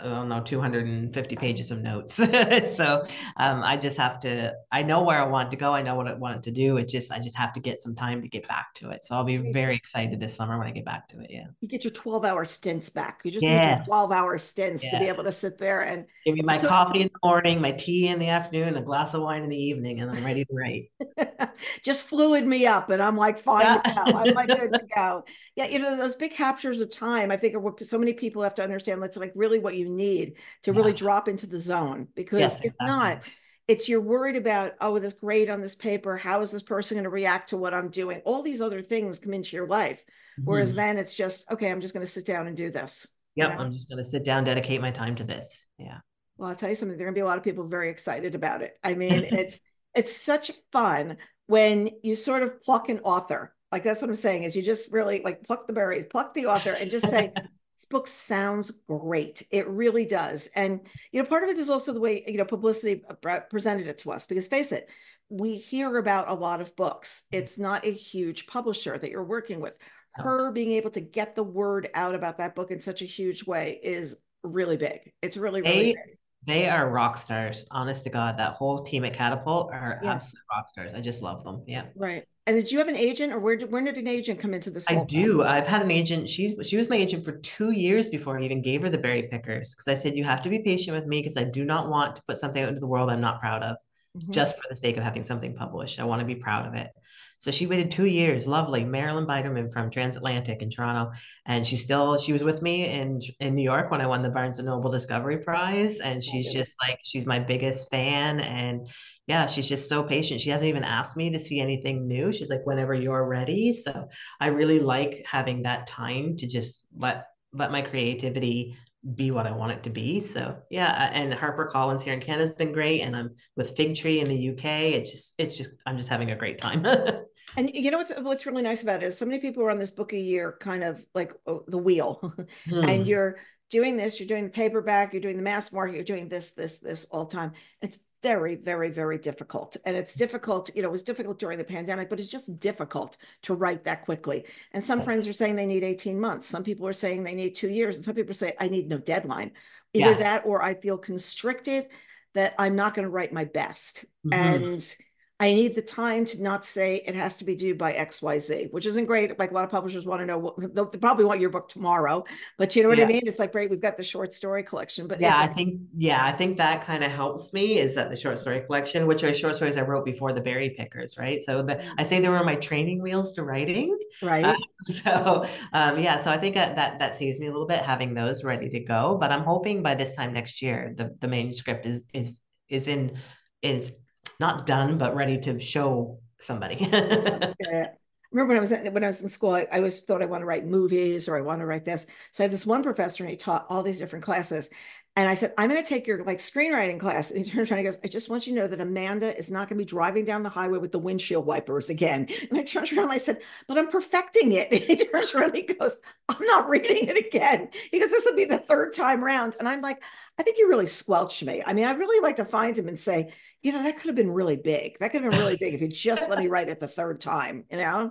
[0.00, 2.14] I don't know, 250 pages of notes.
[2.76, 5.72] so um, I just have to, I know where I want to go.
[5.72, 6.78] I know what I want to do.
[6.78, 9.04] It just, I just have to get some time to get back to it.
[9.04, 11.30] So I'll be very excited this summer when I get back to it.
[11.30, 11.44] Yeah.
[11.60, 13.20] You get your 12 hour stints back.
[13.24, 13.66] You just yes.
[13.66, 14.92] need your 12 hour stints yes.
[14.92, 17.60] to be able to sit there and give me my so, coffee in the morning,
[17.60, 20.44] my tea in the afternoon, a glass of wine in the evening, and I'm ready
[20.44, 20.90] to write.
[21.84, 23.80] just fluid me up and I'm like, fine yeah.
[23.84, 25.24] I'm like good to go.
[25.54, 25.66] Yeah.
[25.66, 28.56] You know, those big captures of time, I think are what so many people have
[28.56, 29.00] to understand.
[29.00, 30.76] That's like really what you need to yeah.
[30.76, 32.86] really drop into the zone because yes, if exactly.
[32.86, 33.22] not,
[33.66, 37.04] it's you're worried about oh this grade on this paper how is this person going
[37.04, 40.04] to react to what i'm doing all these other things come into your life
[40.38, 40.44] mm-hmm.
[40.44, 43.50] whereas then it's just okay i'm just going to sit down and do this yep
[43.50, 43.62] you know?
[43.62, 45.98] i'm just going to sit down dedicate my time to this yeah
[46.36, 47.88] well i'll tell you something there are going to be a lot of people very
[47.88, 49.60] excited about it i mean it's
[49.94, 51.16] it's such fun
[51.46, 54.92] when you sort of pluck an author like that's what i'm saying is you just
[54.92, 57.32] really like pluck the berries pluck the author and just say
[57.84, 59.46] this book sounds great.
[59.50, 60.48] It really does.
[60.54, 60.80] And,
[61.12, 63.98] you know, part of it is also the way, you know, publicity uh, presented it
[63.98, 64.88] to us, because face it,
[65.28, 67.24] we hear about a lot of books.
[67.26, 67.42] Mm-hmm.
[67.42, 69.76] It's not a huge publisher that you're working with.
[70.12, 73.44] Her being able to get the word out about that book in such a huge
[73.44, 75.12] way is really big.
[75.20, 76.18] It's really, really they, big.
[76.46, 77.64] They are rock stars.
[77.70, 80.14] Honest to God, that whole team at Catapult are yeah.
[80.14, 80.94] absolute rock stars.
[80.94, 81.62] I just love them.
[81.66, 81.86] Yeah.
[81.96, 82.24] Right.
[82.46, 84.70] And did you have an agent, or where did when did an agent come into
[84.70, 84.84] this?
[84.86, 85.42] I do.
[85.42, 86.28] I've had an agent.
[86.28, 89.22] She's she was my agent for two years before I even gave her the berry
[89.22, 91.88] pickers because I said you have to be patient with me because I do not
[91.88, 93.76] want to put something out into the world I'm not proud of,
[94.16, 94.32] mm-hmm.
[94.32, 96.00] just for the sake of having something published.
[96.00, 96.90] I want to be proud of it.
[97.38, 98.46] So she waited two years.
[98.46, 101.12] Lovely, Marilyn Biderman from Transatlantic in Toronto,
[101.46, 104.30] and she still she was with me in in New York when I won the
[104.30, 108.88] Barnes and Noble Discovery Prize, and she's just like she's my biggest fan, and
[109.26, 110.40] yeah, she's just so patient.
[110.40, 112.32] She hasn't even asked me to see anything new.
[112.32, 113.72] She's like, whenever you're ready.
[113.72, 114.08] So
[114.40, 118.76] I really like having that time to just let let my creativity
[119.14, 120.20] be what I want it to be.
[120.20, 123.96] So yeah, and Harper Collins here in Canada has been great, and I'm with Fig
[123.96, 124.64] Tree in the UK.
[124.94, 126.84] It's just it's just I'm just having a great time.
[127.56, 129.78] and you know what's what's really nice about it is so many people are on
[129.78, 132.34] this book a year kind of like oh, the wheel,
[132.68, 132.88] hmm.
[132.88, 133.36] and you're
[133.70, 136.78] doing this, you're doing the paperback, you're doing the mass market, you're doing this, this,
[136.78, 137.52] this all the time.
[137.82, 139.76] It's very, very, very difficult.
[139.84, 143.18] And it's difficult, you know, it was difficult during the pandemic, but it's just difficult
[143.42, 144.46] to write that quickly.
[144.72, 146.48] And some friends are saying they need 18 months.
[146.48, 147.96] Some people are saying they need two years.
[147.96, 149.52] And some people say, I need no deadline.
[149.92, 150.16] Either yeah.
[150.16, 151.88] that or I feel constricted
[152.32, 154.06] that I'm not going to write my best.
[154.26, 154.32] Mm-hmm.
[154.32, 154.96] And
[155.44, 158.86] I need the time to not say it has to be due by XYZ, which
[158.86, 159.38] isn't great.
[159.38, 162.24] Like a lot of publishers want to know, what, they probably want your book tomorrow,
[162.56, 163.04] but you know what yeah.
[163.04, 163.22] I mean?
[163.26, 166.32] It's like, great, we've got the short story collection, but yeah, I think, yeah, I
[166.32, 169.56] think that kind of helps me is that the short story collection, which are short
[169.56, 171.42] stories I wrote before the berry pickers, right?
[171.42, 171.84] So the.
[171.98, 173.98] I say they were my training wheels to writing.
[174.22, 174.46] Right.
[174.46, 177.82] Uh, so um, yeah, so I think that, that, that saves me a little bit
[177.82, 181.28] having those ready to go, but I'm hoping by this time next year, the, the
[181.28, 182.40] manuscript is, is,
[182.70, 183.18] is in,
[183.60, 183.92] is
[184.40, 186.76] not done, but ready to show somebody.
[186.92, 187.88] yeah.
[188.32, 190.42] Remember when I was when I was in school, I, I always thought I want
[190.42, 192.06] to write movies or I want to write this.
[192.32, 194.70] So I had this one professor and he taught all these different classes.
[195.16, 197.30] And I said, I'm going to take your like screenwriting class.
[197.30, 199.48] And he turns around and goes, I just want you to know that Amanda is
[199.48, 202.26] not going to be driving down the highway with the windshield wipers again.
[202.50, 203.38] And I turned around and I said,
[203.68, 204.72] but I'm perfecting it.
[204.74, 205.96] And he turns around and he goes,
[206.28, 207.68] I'm not reading it again.
[207.92, 209.54] He goes, this will be the third time round.
[209.58, 210.02] And I'm like,
[210.36, 211.62] I think you really squelched me.
[211.64, 214.16] I mean, I'd really like to find him and say, you know, that could have
[214.16, 214.98] been really big.
[214.98, 217.20] That could have been really big if you just let me write it the third
[217.20, 218.10] time, you know?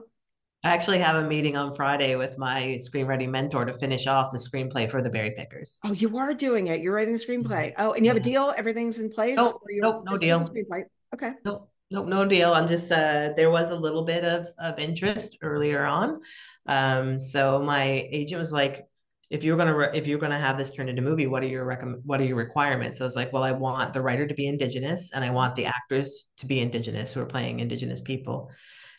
[0.64, 4.38] I actually have a meeting on Friday with my screenwriting mentor to finish off the
[4.38, 5.78] screenplay for the Berry Pickers.
[5.84, 6.80] Oh, you are doing it.
[6.80, 7.74] You're writing a screenplay.
[7.78, 8.54] Oh, and you have a deal?
[8.56, 9.36] Everything's in place?
[9.36, 10.50] Nope, nope no deal.
[11.14, 11.34] Okay.
[11.44, 12.54] Nope, nope, no deal.
[12.54, 16.22] I'm just uh there was a little bit of of interest earlier on.
[16.66, 18.88] Um, so my agent was like,
[19.30, 21.48] if you're gonna re- if you're gonna have this turned into a movie, what are
[21.48, 23.00] your recomm- what are your requirements?
[23.00, 25.56] So I was like, well, I want the writer to be indigenous, and I want
[25.56, 28.50] the actors to be indigenous who are playing indigenous people.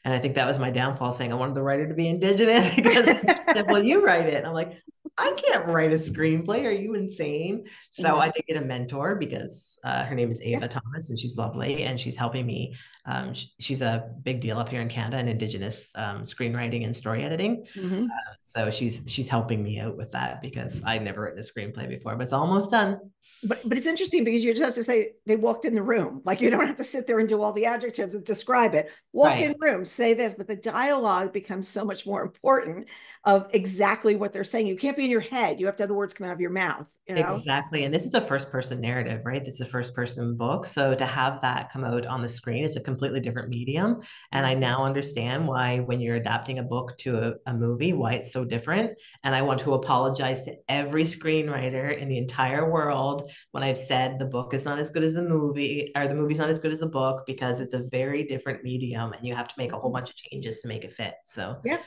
[0.05, 2.75] And I think that was my downfall, saying I wanted the writer to be indigenous
[2.77, 4.35] because said, well, you write it.
[4.35, 4.77] And I'm like,
[5.17, 6.65] I can't write a screenplay.
[6.65, 7.67] Are you insane?
[7.93, 8.21] So mm-hmm.
[8.21, 10.67] I did get a mentor because uh, her name is Ava yeah.
[10.67, 12.75] Thomas and she's lovely and she's helping me.
[13.07, 16.95] Um, sh- she's a big deal up here in Canada in Indigenous um, screenwriting and
[16.95, 17.65] story editing.
[17.77, 18.05] Mm-hmm.
[18.05, 21.89] Uh, so she's she's helping me out with that because I'd never written a screenplay
[21.89, 22.99] before, but it's almost done
[23.43, 26.23] but but it's interesting because you just have to say they walked in the room.
[26.25, 28.91] Like you don't have to sit there and do all the adjectives and describe it.
[29.13, 29.51] Walk right.
[29.51, 32.89] in room, say this, but the dialogue becomes so much more important
[33.27, 34.67] of exactly what they're saying.
[34.67, 35.59] You can't be in your head.
[35.59, 36.87] You have to have the words come out of your mouth.
[37.09, 37.33] You know?
[37.33, 37.85] Exactly.
[37.85, 39.45] And this is a first person narrative, right?
[39.45, 40.65] This is a first person book.
[40.65, 44.01] So to have that come out on the screen is a completely different medium.
[44.33, 44.61] And I mm-hmm.
[44.61, 48.45] now understand why, when you're adapting a book to a, a movie, why it's so
[48.45, 48.93] different.
[49.23, 54.19] And I want to apologize to every screenwriter in the entire world when I've said
[54.19, 56.73] the book is not as good as the movie or the movie's not as good
[56.73, 59.79] as the book because it's a very different medium and you have to make a
[59.79, 61.15] whole bunch of changes to make it fit.
[61.25, 61.79] So, yeah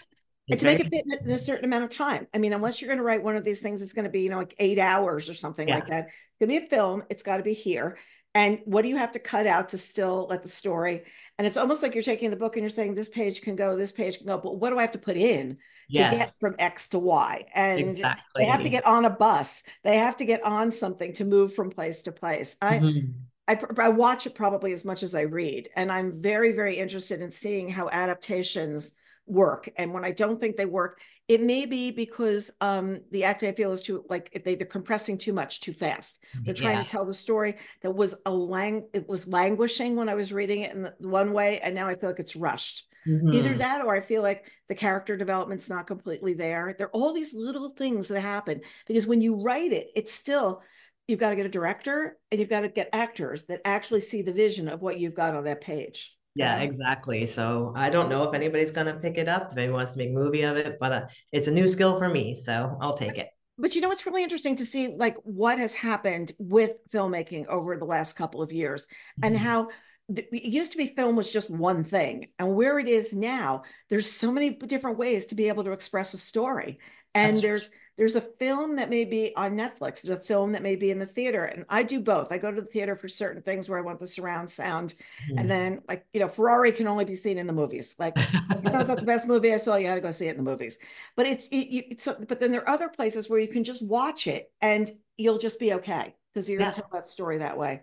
[0.49, 2.27] and to make it fit in a certain amount of time.
[2.33, 4.21] I mean, unless you're going to write one of these things, it's going to be,
[4.21, 5.75] you know, like eight hours or something yeah.
[5.75, 6.05] like that.
[6.05, 7.03] It's going to be a film.
[7.09, 7.97] It's got to be here.
[8.33, 11.03] And what do you have to cut out to still let the story?
[11.37, 13.75] And it's almost like you're taking the book and you're saying this page can go,
[13.75, 15.57] this page can go, but what do I have to put in
[15.89, 16.11] yes.
[16.11, 17.45] to get from X to Y?
[17.53, 18.43] And exactly.
[18.43, 19.63] they have to get on a bus.
[19.83, 22.57] They have to get on something to move from place to place.
[22.61, 23.11] I mm-hmm.
[23.47, 27.21] I, I watch it probably as much as I read, and I'm very, very interested
[27.21, 28.93] in seeing how adaptations
[29.27, 29.69] work.
[29.77, 33.51] And when I don't think they work, it may be because um, the acting I
[33.51, 36.23] feel is too like they, they're compressing too much too fast.
[36.43, 40.15] They're trying to tell the story that was a lang it was languishing when I
[40.15, 42.87] was reading it in the, one way, and now I feel like it's rushed.
[43.05, 43.33] Mm-hmm.
[43.33, 46.75] Either that or I feel like the character development's not completely there.
[46.77, 50.61] There are all these little things that happen because when you write it, it's still
[51.07, 54.21] you've got to get a director and you've got to get actors that actually see
[54.21, 56.16] the vision of what you've got on that page.
[56.37, 57.25] Yeah, exactly.
[57.25, 60.09] So I don't know if anybody's gonna pick it up, if anyone wants to make
[60.09, 63.17] a movie of it, but uh, it's a new skill for me, so I'll take
[63.17, 63.29] it.
[63.57, 67.75] But you know, it's really interesting to see like what has happened with filmmaking over
[67.75, 69.25] the last couple of years, mm-hmm.
[69.25, 69.69] and how
[70.15, 74.09] it used to be film was just one thing, and where it is now, there's
[74.09, 76.77] so many different ways to be able to express a story,
[77.15, 77.67] and That's there's.
[77.67, 80.91] True there's a film that may be on Netflix, there's a film that may be
[80.91, 81.45] in the theater.
[81.45, 82.31] And I do both.
[82.31, 84.93] I go to the theater for certain things where I want the surround sound.
[85.31, 85.39] Mm.
[85.39, 87.95] And then, like, you know, Ferrari can only be seen in the movies.
[87.97, 90.37] Like, that was not the best movie I saw, you had to go see it
[90.37, 90.77] in the movies.
[91.15, 94.27] But it's, you, it's, but then there are other places where you can just watch
[94.27, 96.65] it and you'll just be okay because you're yeah.
[96.65, 97.81] going to tell that story that way.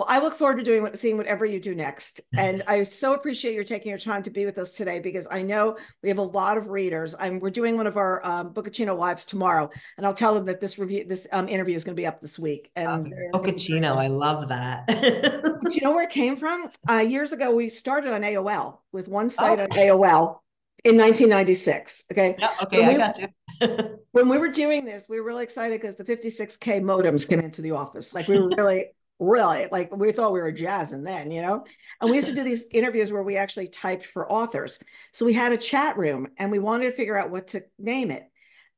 [0.00, 2.22] Well, I look forward to doing what, seeing whatever you do next.
[2.40, 5.42] And I so appreciate your taking your time to be with us today because I
[5.42, 7.14] know we have a lot of readers.
[7.20, 10.58] I'm we're doing one of our um, Bookaccino lives tomorrow, and I'll tell them that
[10.58, 12.70] this review, this um, interview is going to be up this week.
[12.76, 14.86] And um, Bookaccino, I love that.
[14.86, 16.70] do you know where it came from?
[16.88, 19.64] Uh, years ago, we started on AOL with one site oh.
[19.64, 20.38] on AOL
[20.82, 22.04] in 1996.
[22.10, 22.36] Okay.
[22.38, 22.54] Yeah.
[22.62, 22.84] Okay.
[22.86, 23.98] I got you.
[24.12, 27.60] when we were doing this, we were really excited because the 56k modems came into
[27.60, 28.14] the office.
[28.14, 28.86] Like we were really
[29.20, 31.64] really like we thought we were jazzing then you know?
[32.00, 34.78] And we used to do these interviews where we actually typed for authors.
[35.12, 38.10] So we had a chat room and we wanted to figure out what to name
[38.10, 38.24] it.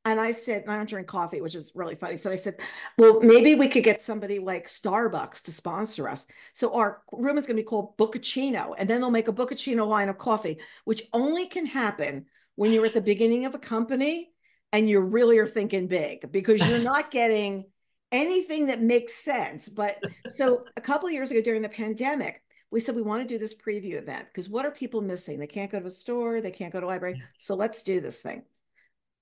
[0.05, 2.17] And i said i don't drink coffee which is really funny.
[2.17, 2.57] So i said
[2.97, 6.27] well maybe we could get somebody like starbucks to sponsor us.
[6.51, 9.87] So our room is going to be called bookaccino and then they'll make a bookaccino
[9.87, 12.25] line of coffee which only can happen
[12.55, 14.29] when you're at the beginning of a company
[14.73, 17.65] and you really are thinking big because you're not getting
[18.13, 19.67] anything that makes sense.
[19.67, 22.41] But so a couple of years ago during the pandemic,
[22.71, 25.39] we said we want to do this preview event because what are people missing?
[25.39, 27.21] They can't go to a store, they can't go to a library.
[27.39, 28.43] So let's do this thing.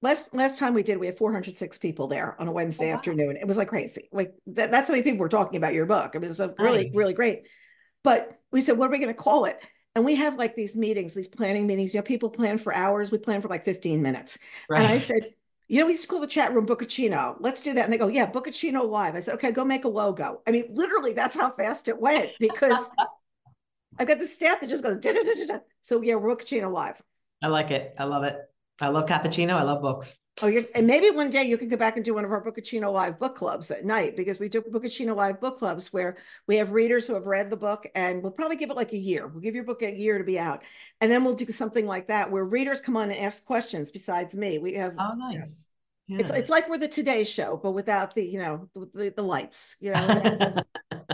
[0.03, 2.95] Last last time we did, we had 406 people there on a Wednesday oh, wow.
[2.95, 3.37] afternoon.
[3.37, 4.09] It was like crazy.
[4.11, 6.15] Like that, that's how many people were talking about your book.
[6.15, 6.91] It was so really, right.
[6.93, 7.47] really great.
[8.03, 9.59] But we said, what are we going to call it?
[9.93, 11.93] And we have like these meetings, these planning meetings.
[11.93, 13.11] You know, people plan for hours.
[13.11, 14.39] We plan for like 15 minutes.
[14.69, 14.79] Right.
[14.79, 15.33] And I said,
[15.71, 17.37] you know, we used to call the chat room Bookaccino.
[17.39, 17.85] Let's do that.
[17.85, 19.15] And they go, yeah, Bookaccino live.
[19.15, 20.41] I said, okay, go make a logo.
[20.45, 22.91] I mean, literally, that's how fast it went because
[23.97, 27.01] I've got the staff that just goes, da, da, da, da, So yeah, Bookaccino live.
[27.41, 27.95] I like it.
[27.97, 28.35] I love it.
[28.81, 29.51] I love cappuccino.
[29.51, 30.19] I love books.
[30.41, 30.61] Oh, yeah.
[30.73, 33.19] And maybe one day you can go back and do one of our Bookaccino Live
[33.19, 36.17] book clubs at night because we do Bookaccino Live book clubs where
[36.47, 38.97] we have readers who have read the book and we'll probably give it like a
[38.97, 39.27] year.
[39.27, 40.63] We'll give your book a year to be out.
[40.99, 44.35] And then we'll do something like that where readers come on and ask questions besides
[44.35, 44.57] me.
[44.57, 44.95] We have.
[44.97, 45.69] Oh, nice.
[46.07, 46.19] Yeah.
[46.19, 49.75] It's, it's like we're the Today Show, but without the, you know, the, the lights,
[49.79, 50.55] you know.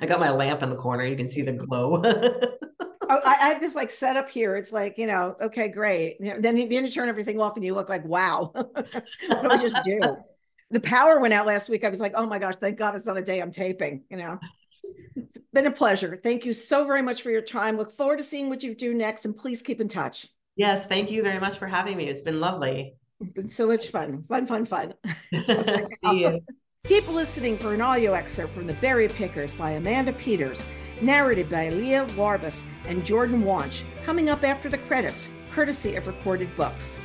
[0.00, 1.04] I got my lamp in the corner.
[1.04, 2.02] You can see the glow.
[3.08, 4.56] I, I, have this like setup here.
[4.56, 6.16] It's like, you know, okay, great.
[6.20, 9.50] You know, then, then you turn everything off and you look like, wow, what do
[9.50, 10.00] I just do?
[10.70, 11.84] The power went out last week.
[11.84, 14.16] I was like, oh my gosh, thank God it's not a day I'm taping, you
[14.16, 14.38] know.
[15.14, 16.18] It's been a pleasure.
[16.22, 17.76] Thank you so very much for your time.
[17.76, 20.26] Look forward to seeing what you do next and please keep in touch.
[20.56, 22.08] Yes, thank you very much for having me.
[22.08, 22.96] It's been lovely.
[23.20, 24.24] It's been so much fun.
[24.28, 24.94] Fun, fun, fun.
[25.90, 26.40] See you.
[26.84, 30.64] Keep listening for an audio excerpt from The Berry Pickers by Amanda Peters
[31.00, 36.54] narrated by Leah Warbus and Jordan Wanch, coming up after the credits, courtesy of Recorded
[36.56, 37.00] Books.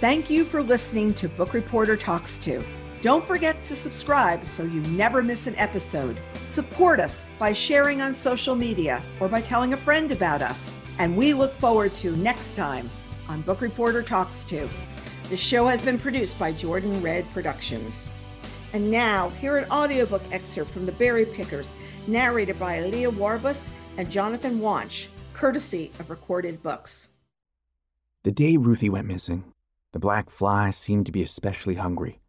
[0.00, 2.62] Thank you for listening to Bookreporter Talks To.
[3.02, 6.18] Don't forget to subscribe so you never miss an episode.
[6.46, 10.74] Support us by sharing on social media or by telling a friend about us.
[10.98, 12.88] And we look forward to next time
[13.28, 14.68] on Bookreporter Talks To.
[15.28, 18.08] The show has been produced by Jordan Red Productions.
[18.72, 21.70] And now, hear an audiobook excerpt from The Berry Pickers,
[22.06, 27.08] narrated by Leah Warbus and Jonathan Wanch, courtesy of Recorded Books.
[28.22, 29.44] The day Ruthie went missing,
[29.92, 32.20] the black fly seemed to be especially hungry.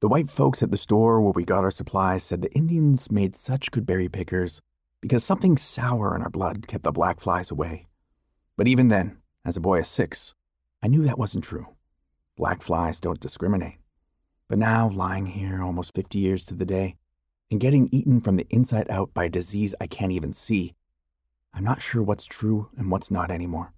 [0.00, 3.34] The white folks at the store where we got our supplies said the Indians made
[3.34, 4.60] such good berry pickers
[5.00, 7.86] because something sour in our blood kept the black flies away.
[8.56, 10.34] But even then, as a boy of six,
[10.82, 11.68] I knew that wasn't true.
[12.36, 13.78] Black flies don't discriminate.
[14.48, 16.96] But now, lying here almost 50 years to the day,
[17.50, 20.74] and getting eaten from the inside out by a disease I can't even see,
[21.52, 23.72] I'm not sure what's true and what's not anymore.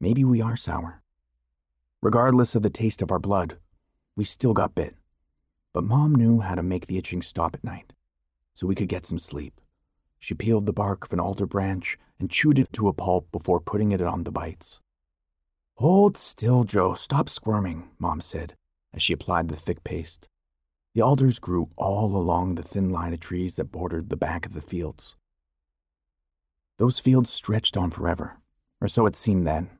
[0.00, 1.02] Maybe we are sour.
[2.00, 3.58] Regardless of the taste of our blood,
[4.16, 4.96] we still got bit.
[5.72, 7.92] But Mom knew how to make the itching stop at night,
[8.54, 9.60] so we could get some sleep.
[10.18, 13.60] She peeled the bark of an alder branch and chewed it to a pulp before
[13.60, 14.80] putting it on the bites.
[15.76, 16.94] Hold still, Joe.
[16.94, 18.54] Stop squirming, Mom said
[18.92, 20.28] as she applied the thick paste.
[20.94, 24.52] The alders grew all along the thin line of trees that bordered the back of
[24.52, 25.16] the fields.
[26.76, 28.36] Those fields stretched on forever,
[28.78, 29.70] or so it seemed then.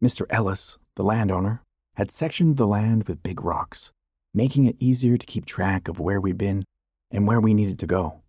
[0.00, 0.24] Mr.
[0.30, 1.62] Ellis, the landowner,
[1.94, 3.90] had sectioned the land with big rocks,
[4.32, 6.64] making it easier to keep track of where we'd been
[7.10, 8.20] and where we needed to go.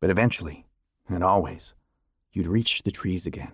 [0.00, 0.66] But eventually,
[1.08, 1.74] and always,
[2.32, 3.52] you'd reach the trees again.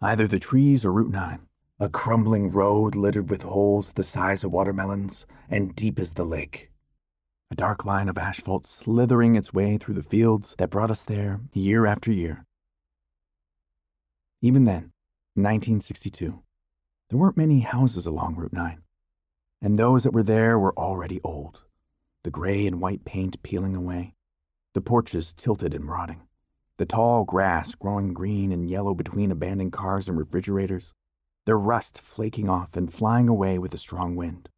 [0.00, 1.46] Either the trees or Route 9,
[1.78, 6.70] a crumbling road littered with holes the size of watermelons and deep as the lake.
[7.50, 11.40] A dark line of asphalt slithering its way through the fields that brought us there
[11.52, 12.44] year after year.
[14.40, 14.92] Even then,
[15.36, 16.42] in 1962,
[17.08, 18.82] there weren't many houses along Route 9,
[19.62, 21.60] and those that were there were already old,
[22.22, 24.14] the gray and white paint peeling away,
[24.72, 26.22] the porches tilted and rotting,
[26.78, 30.92] the tall grass growing green and yellow between abandoned cars and refrigerators,
[31.46, 34.48] their rust flaking off and flying away with a strong wind.